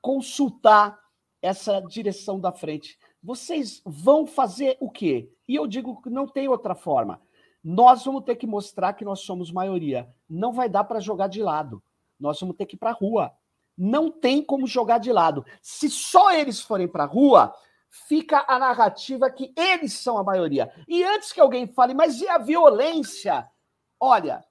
[0.00, 0.98] consultar
[1.42, 2.98] essa direção da frente.
[3.22, 5.30] Vocês vão fazer o quê?
[5.46, 7.20] E eu digo que não tem outra forma.
[7.62, 10.08] Nós vamos ter que mostrar que nós somos maioria.
[10.28, 11.82] Não vai dar para jogar de lado.
[12.18, 13.32] Nós vamos ter que ir para a rua.
[13.76, 15.44] Não tem como jogar de lado.
[15.62, 17.54] Se só eles forem para a rua,
[17.90, 20.72] fica a narrativa que eles são a maioria.
[20.86, 23.48] E antes que alguém fale, mas e a violência?
[24.00, 24.44] Olha,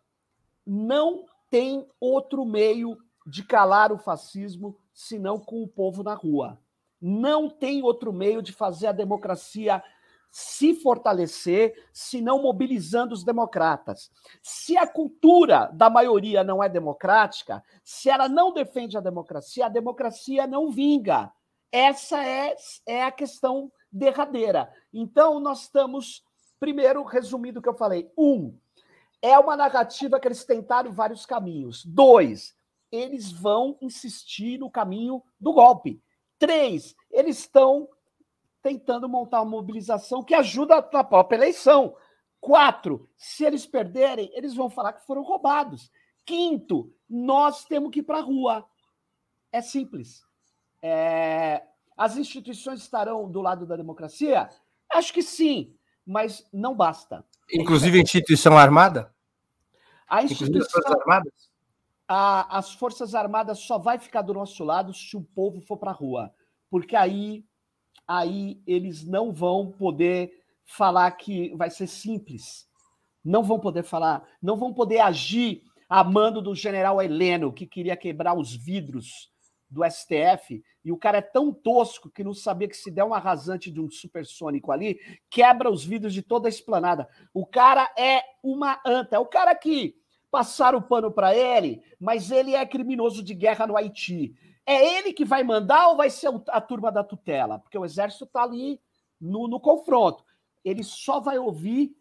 [0.66, 6.60] não tem outro meio de calar o fascismo senão com o povo na rua.
[6.99, 9.84] Não tem outro meio de fazer a democracia
[10.30, 14.11] se fortalecer, senão mobilizando os democratas.
[14.41, 19.69] Se a cultura da maioria não é democrática, se ela não defende a democracia, a
[19.69, 21.32] democracia não vinga.
[21.71, 22.55] Essa é,
[22.86, 24.71] é a questão derradeira.
[24.93, 26.23] Então, nós estamos,
[26.59, 28.11] primeiro, resumindo o que eu falei.
[28.17, 28.55] Um,
[29.21, 31.84] é uma narrativa que eles tentaram vários caminhos.
[31.86, 32.55] Dois,
[32.91, 36.01] eles vão insistir no caminho do golpe.
[36.39, 37.89] Três, eles estão
[38.68, 41.95] tentando montar uma mobilização que ajuda na própria eleição.
[42.39, 45.89] Quatro, se eles perderem, eles vão falar que foram roubados.
[46.26, 48.65] Quinto, nós temos que ir para a rua.
[49.51, 50.22] É simples.
[50.82, 51.63] É...
[51.95, 54.49] As instituições estarão do lado da democracia?
[54.91, 55.74] Acho que sim,
[56.05, 57.26] mas não basta.
[57.51, 59.13] Inclusive instituição armada?
[60.07, 61.32] A instituição armada?
[62.07, 65.91] a, as Forças Armadas só vai ficar do nosso lado se o povo for para
[65.91, 66.34] a rua.
[66.70, 67.43] Porque aí,
[68.08, 70.32] aí eles não vão poder
[70.66, 72.68] falar que vai ser simples.
[73.24, 77.97] Não vão poder falar, não vão poder agir a mando do general Heleno, que queria
[77.97, 79.32] quebrar os vidros
[79.70, 83.14] do STF, e o cara é tão tosco que não sabia que se der um
[83.14, 84.97] arrasante de um supersônico ali,
[85.30, 87.08] quebra os vidros de toda a esplanada.
[87.34, 89.95] O cara é uma anta, é o cara que
[90.32, 94.34] passaram o pano para ele, mas ele é criminoso de guerra no Haiti.
[94.68, 97.59] É ele que vai mandar ou vai ser a turma da tutela?
[97.59, 98.80] Porque o exército está ali
[99.20, 100.24] no, no confronto.
[100.63, 101.95] Ele só vai ouvir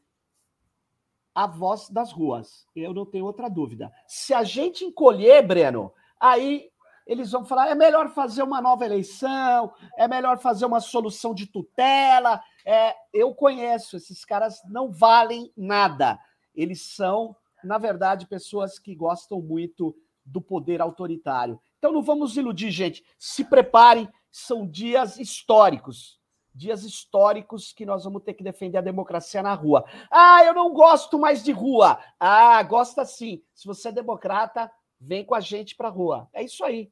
[1.35, 2.67] a voz das ruas.
[2.75, 3.93] Eu não tenho outra dúvida.
[4.09, 6.69] Se a gente encolher, Breno, aí
[7.07, 11.47] eles vão falar: é melhor fazer uma nova eleição, é melhor fazer uma solução de
[11.47, 12.43] tutela.
[12.65, 16.19] É, eu conheço, esses caras não valem nada.
[16.53, 17.37] Eles são
[17.67, 19.95] na verdade, pessoas que gostam muito
[20.25, 21.61] do poder autoritário.
[21.87, 23.05] Então não vamos iludir, gente.
[23.17, 26.19] Se preparem, são dias históricos.
[26.53, 29.85] Dias históricos que nós vamos ter que defender a democracia na rua.
[30.11, 31.97] Ah, eu não gosto mais de rua.
[32.19, 33.41] Ah, gosta sim.
[33.55, 34.69] Se você é democrata,
[35.01, 36.29] vem com a gente para a rua.
[36.33, 36.91] É isso aí.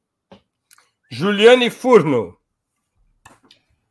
[1.11, 2.37] Juliane Furno.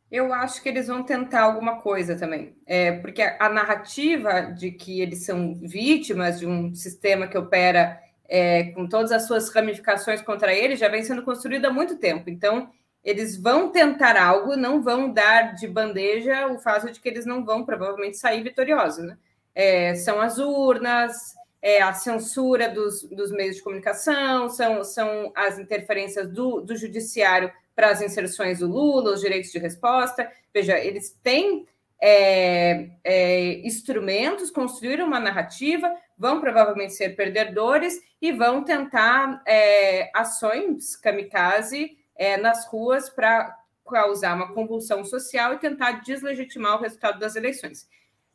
[0.09, 4.71] Eu acho que eles vão tentar alguma coisa também, é, porque a, a narrativa de
[4.71, 10.21] que eles são vítimas de um sistema que opera é, com todas as suas ramificações
[10.21, 12.29] contra eles já vem sendo construída há muito tempo.
[12.29, 12.69] Então,
[13.03, 17.45] eles vão tentar algo, não vão dar de bandeja o fato de que eles não
[17.45, 19.05] vão provavelmente sair vitoriosos.
[19.05, 19.17] Né?
[19.53, 25.59] É, são as urnas, é, a censura dos, dos, meios de comunicação, são, são as
[25.59, 30.27] interferências do, do judiciário para as inserções do Lula, os direitos de resposta.
[30.51, 31.67] Veja, eles têm
[32.01, 40.95] é, é, instrumentos, construíram uma narrativa, vão provavelmente ser perdedores e vão tentar é, ações
[40.95, 43.57] kamikaze é, nas ruas para
[43.89, 47.87] causar uma convulsão social e tentar deslegitimar o resultado das eleições.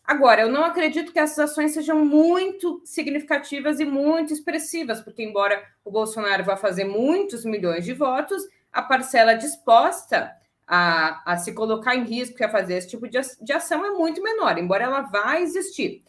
[0.05, 5.62] Agora, eu não acredito que essas ações sejam muito significativas e muito expressivas, porque, embora
[5.85, 10.33] o Bolsonaro vá fazer muitos milhões de votos, a parcela disposta
[10.66, 13.91] a, a se colocar em risco e a fazer esse tipo de, de ação é
[13.91, 16.03] muito menor, embora ela vá existir.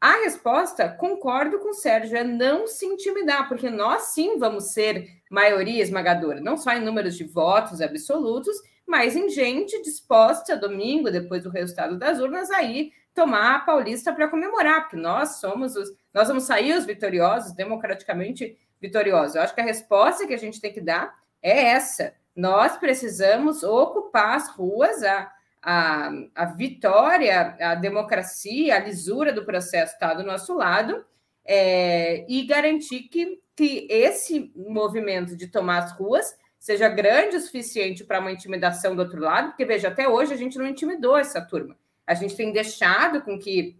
[0.00, 5.06] A resposta, concordo com o Sérgio, é não se intimidar, porque nós sim vamos ser
[5.30, 11.42] maioria esmagadora, não só em números de votos absolutos, mas em gente disposta domingo, depois
[11.42, 16.28] do resultado das urnas, aí tomar a Paulista para comemorar, porque nós somos os, nós
[16.28, 19.36] vamos sair os vitoriosos, democraticamente vitoriosos.
[19.36, 22.14] Eu acho que a resposta que a gente tem que dar é essa.
[22.34, 25.30] Nós precisamos ocupar as ruas, a,
[25.62, 31.04] a, a vitória, a democracia, a lisura do processo está do nosso lado,
[31.44, 38.04] é, e garantir que, que esse movimento de tomar as ruas seja grande o suficiente
[38.04, 41.40] para uma intimidação do outro lado, porque veja, até hoje a gente não intimidou essa
[41.40, 41.76] turma.
[42.06, 43.78] A gente tem deixado com que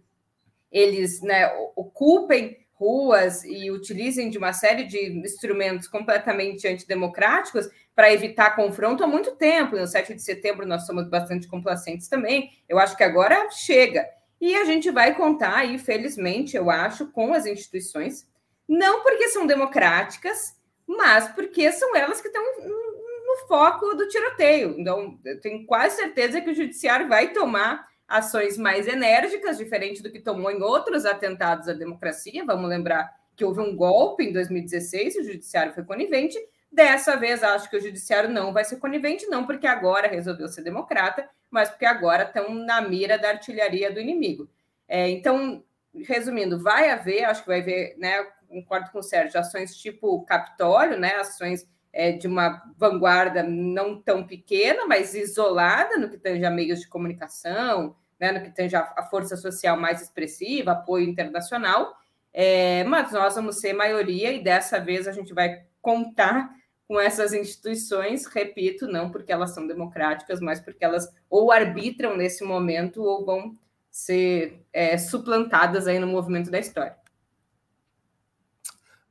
[0.71, 7.69] eles né, ocupem ruas e utilizem de uma série de instrumentos completamente antidemocráticos
[8.01, 9.75] para evitar confronto há muito tempo.
[9.75, 12.49] No 7 de setembro nós somos bastante complacentes também.
[12.67, 14.09] Eu acho que agora chega.
[14.41, 18.27] E a gente vai contar aí, felizmente, eu acho, com as instituições,
[18.67, 24.73] não porque são democráticas, mas porque são elas que estão no foco do tiroteio.
[24.79, 30.11] Então, eu tenho quase certeza que o judiciário vai tomar ações mais enérgicas, diferente do
[30.11, 32.43] que tomou em outros atentados à democracia.
[32.47, 36.39] Vamos lembrar que houve um golpe em 2016, o judiciário foi conivente.
[36.71, 40.63] Dessa vez, acho que o judiciário não vai ser conivente, não porque agora resolveu ser
[40.63, 44.49] democrata, mas porque agora estão na mira da artilharia do inimigo.
[44.87, 45.63] É, então,
[45.93, 50.97] resumindo, vai haver, acho que vai haver, né, concordo com o Sérgio, ações tipo Capitólio,
[50.97, 56.49] né, ações é, de uma vanguarda não tão pequena, mas isolada no que tange a
[56.51, 61.93] meios de comunicação, né, no que tange a, força social mais expressiva, apoio internacional,
[62.33, 66.49] é, mas nós vamos ser maioria e dessa vez a gente vai contar
[66.91, 72.43] com essas instituições, repito, não porque elas são democráticas, mas porque elas ou arbitram nesse
[72.43, 73.57] momento ou vão
[73.89, 76.97] ser é, suplantadas aí no movimento da história.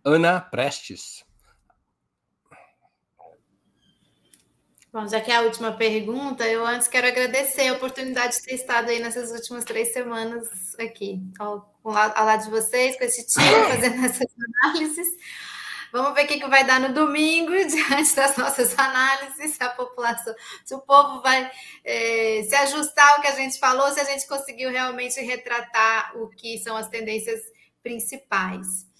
[0.05, 1.25] Ana Prestes.
[4.93, 8.57] Bom, já que é a última pergunta, eu antes quero agradecer a oportunidade de ter
[8.57, 10.47] estado aí nessas últimas três semanas
[10.79, 14.27] aqui, ao, ao lado de vocês, com esse time, fazendo essas
[14.63, 15.09] análises.
[15.93, 19.71] Vamos ver o que, que vai dar no domingo, diante das nossas análises, se a
[19.71, 20.35] população,
[20.65, 21.51] se o povo vai
[21.85, 26.29] é, se ajustar ao que a gente falou, se a gente conseguiu realmente retratar o
[26.29, 27.41] que são as tendências
[27.83, 28.91] principais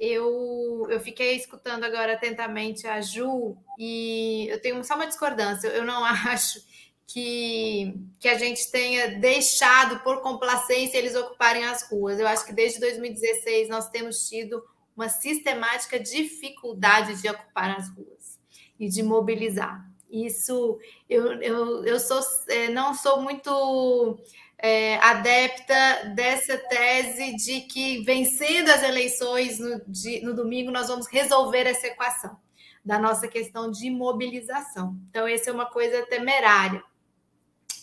[0.00, 5.68] eu, eu fiquei escutando agora atentamente a Ju e eu tenho só uma discordância.
[5.68, 6.58] Eu não acho
[7.06, 12.18] que, que a gente tenha deixado por complacência eles ocuparem as ruas.
[12.18, 14.64] Eu acho que desde 2016 nós temos tido
[14.96, 18.38] uma sistemática dificuldade de ocupar as ruas
[18.78, 19.88] e de mobilizar.
[20.10, 20.78] Isso
[21.08, 24.18] eu, eu, eu sou, é, não sou muito
[24.58, 31.06] é, adepta dessa tese de que vencendo as eleições no, de, no domingo nós vamos
[31.06, 32.36] resolver essa equação
[32.84, 34.96] da nossa questão de mobilização.
[35.10, 36.82] Então, essa é uma coisa temerária.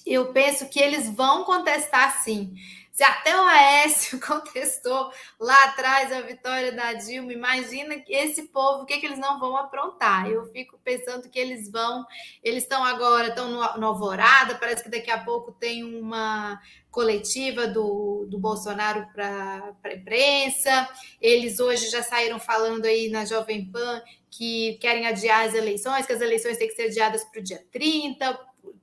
[0.05, 2.53] Eu penso que eles vão contestar sim.
[2.97, 8.85] Se até o Aécio contestou lá atrás a vitória da Dilma, imagina esse povo, o
[8.87, 10.27] que, que eles não vão aprontar.
[10.27, 12.03] Eu fico pensando que eles vão,
[12.43, 16.59] eles estão agora, estão no, no Alvorada, parece que daqui a pouco tem uma
[16.89, 20.89] coletiva do, do Bolsonaro para a imprensa.
[21.21, 26.13] Eles hoje já saíram falando aí na Jovem Pan que querem adiar as eleições, que
[26.13, 28.39] as eleições têm que ser adiadas para o dia 30,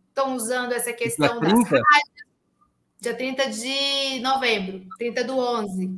[0.06, 2.23] estão usando essa questão das rádios
[3.04, 5.90] dia 30 de novembro, 30 do 11.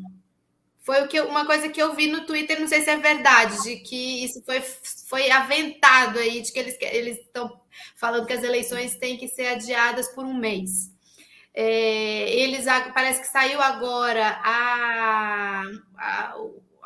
[0.80, 3.62] Foi o que, uma coisa que eu vi no Twitter, não sei se é verdade,
[3.62, 4.60] de que isso foi,
[5.08, 7.60] foi aventado aí, de que eles eles estão
[7.96, 10.92] falando que as eleições têm que ser adiadas por um mês.
[11.52, 15.62] É, eles parece que saiu agora a,
[15.96, 16.36] a,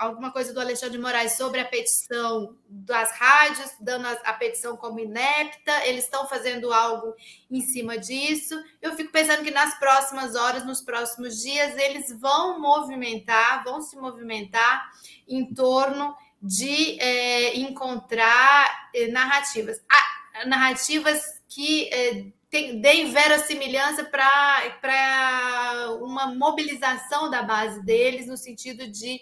[0.00, 4.98] alguma coisa do Alexandre de Moraes sobre a petição das rádios, dando a, petição como
[4.98, 7.14] inepta, eles estão fazendo algo
[7.50, 8.54] em cima disso.
[8.80, 13.94] Eu fico pensando que nas próximas horas, nos próximos dias, eles vão movimentar, vão se
[13.96, 14.90] movimentar
[15.28, 19.82] em torno de é, encontrar é, narrativas.
[19.86, 28.88] Ah, narrativas que é, tem, deem verossimilhança para uma mobilização da base deles, no sentido
[28.88, 29.20] de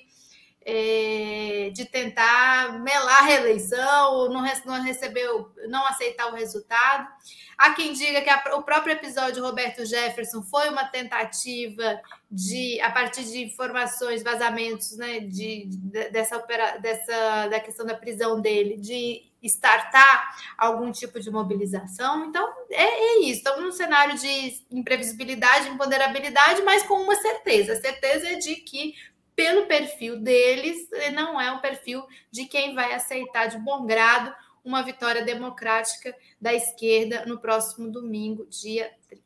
[0.71, 7.09] é, de tentar melar a reeleição, não, não recebeu, não aceitar o resultado.
[7.57, 11.99] Há quem diga que a, o próprio episódio Roberto Jefferson foi uma tentativa
[12.31, 17.95] de, a partir de informações, vazamentos, né, de, de dessa, opera, dessa da questão da
[17.95, 22.27] prisão dele, de startar algum tipo de mobilização.
[22.27, 23.39] Então, é, é, isso.
[23.39, 27.73] Estamos num cenário de imprevisibilidade, imponderabilidade, mas com uma certeza.
[27.73, 28.95] A certeza é de que,
[29.39, 34.35] pelo perfil deles, não é um perfil de quem vai aceitar de bom grado
[34.65, 39.23] uma vitória democrática da esquerda no próximo domingo, dia 30.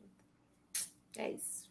[1.17, 1.67] É isso.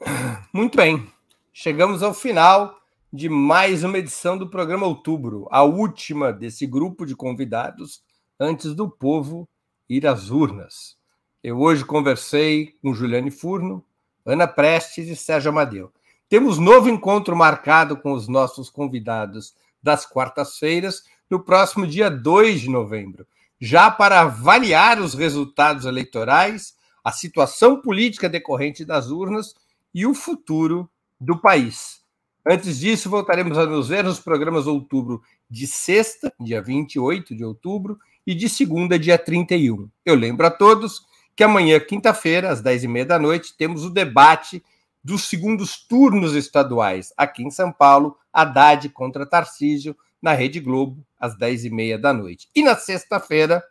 [0.52, 1.08] Muito bem.
[1.52, 2.76] Chegamos ao final
[3.12, 8.02] de mais uma edição do programa Outubro, a última desse grupo de convidados
[8.40, 9.48] antes do povo
[9.88, 10.96] ir às urnas.
[11.40, 13.84] Eu hoje conversei com Juliane Furno,
[14.26, 15.92] Ana Prestes e Sérgio Amadeu.
[16.32, 19.52] Temos novo encontro marcado com os nossos convidados
[19.82, 23.26] das quartas-feiras, no próximo dia 2 de novembro,
[23.60, 29.54] já para avaliar os resultados eleitorais, a situação política decorrente das urnas
[29.92, 30.88] e o futuro
[31.20, 32.00] do país.
[32.46, 37.98] Antes disso, voltaremos a nos ver nos programas outubro de sexta, dia 28 de outubro,
[38.26, 39.86] e de segunda, dia 31.
[40.02, 41.04] Eu lembro a todos
[41.36, 44.64] que amanhã, quinta-feira, às 10h30 da noite, temos o debate
[45.02, 51.36] dos segundos turnos estaduais aqui em São Paulo, Haddad contra Tarcísio, na Rede Globo, às
[51.36, 52.48] 10h30 da noite.
[52.54, 53.62] E na sexta-feira,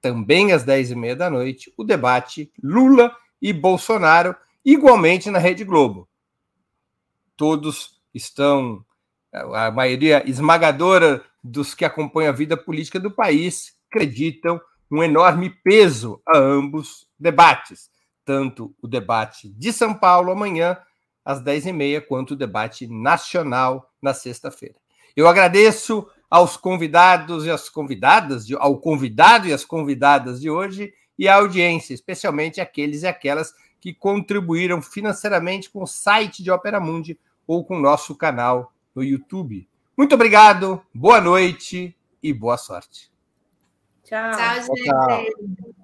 [0.00, 4.34] também às 10h30 da noite, o debate Lula e Bolsonaro,
[4.64, 6.08] igualmente na Rede Globo
[7.36, 8.84] todos estão,
[9.32, 14.60] a maioria esmagadora dos que acompanham a vida política do país acreditam
[14.90, 17.90] um enorme peso a ambos debates,
[18.26, 20.76] tanto o debate de São Paulo amanhã,
[21.24, 24.74] às 10h30, quanto o debate nacional na sexta-feira.
[25.16, 31.28] Eu agradeço aos convidados e às convidadas, ao convidado e às convidadas de hoje e
[31.28, 37.18] à audiência, especialmente aqueles e aquelas que contribuíram financeiramente com o site de Opera Mundi
[37.46, 39.68] ou com o nosso canal no YouTube.
[39.96, 43.10] Muito obrigado, boa noite e boa sorte.
[44.02, 44.30] Tchau.
[44.32, 44.84] Tchau, gente.
[44.84, 45.75] Tchau.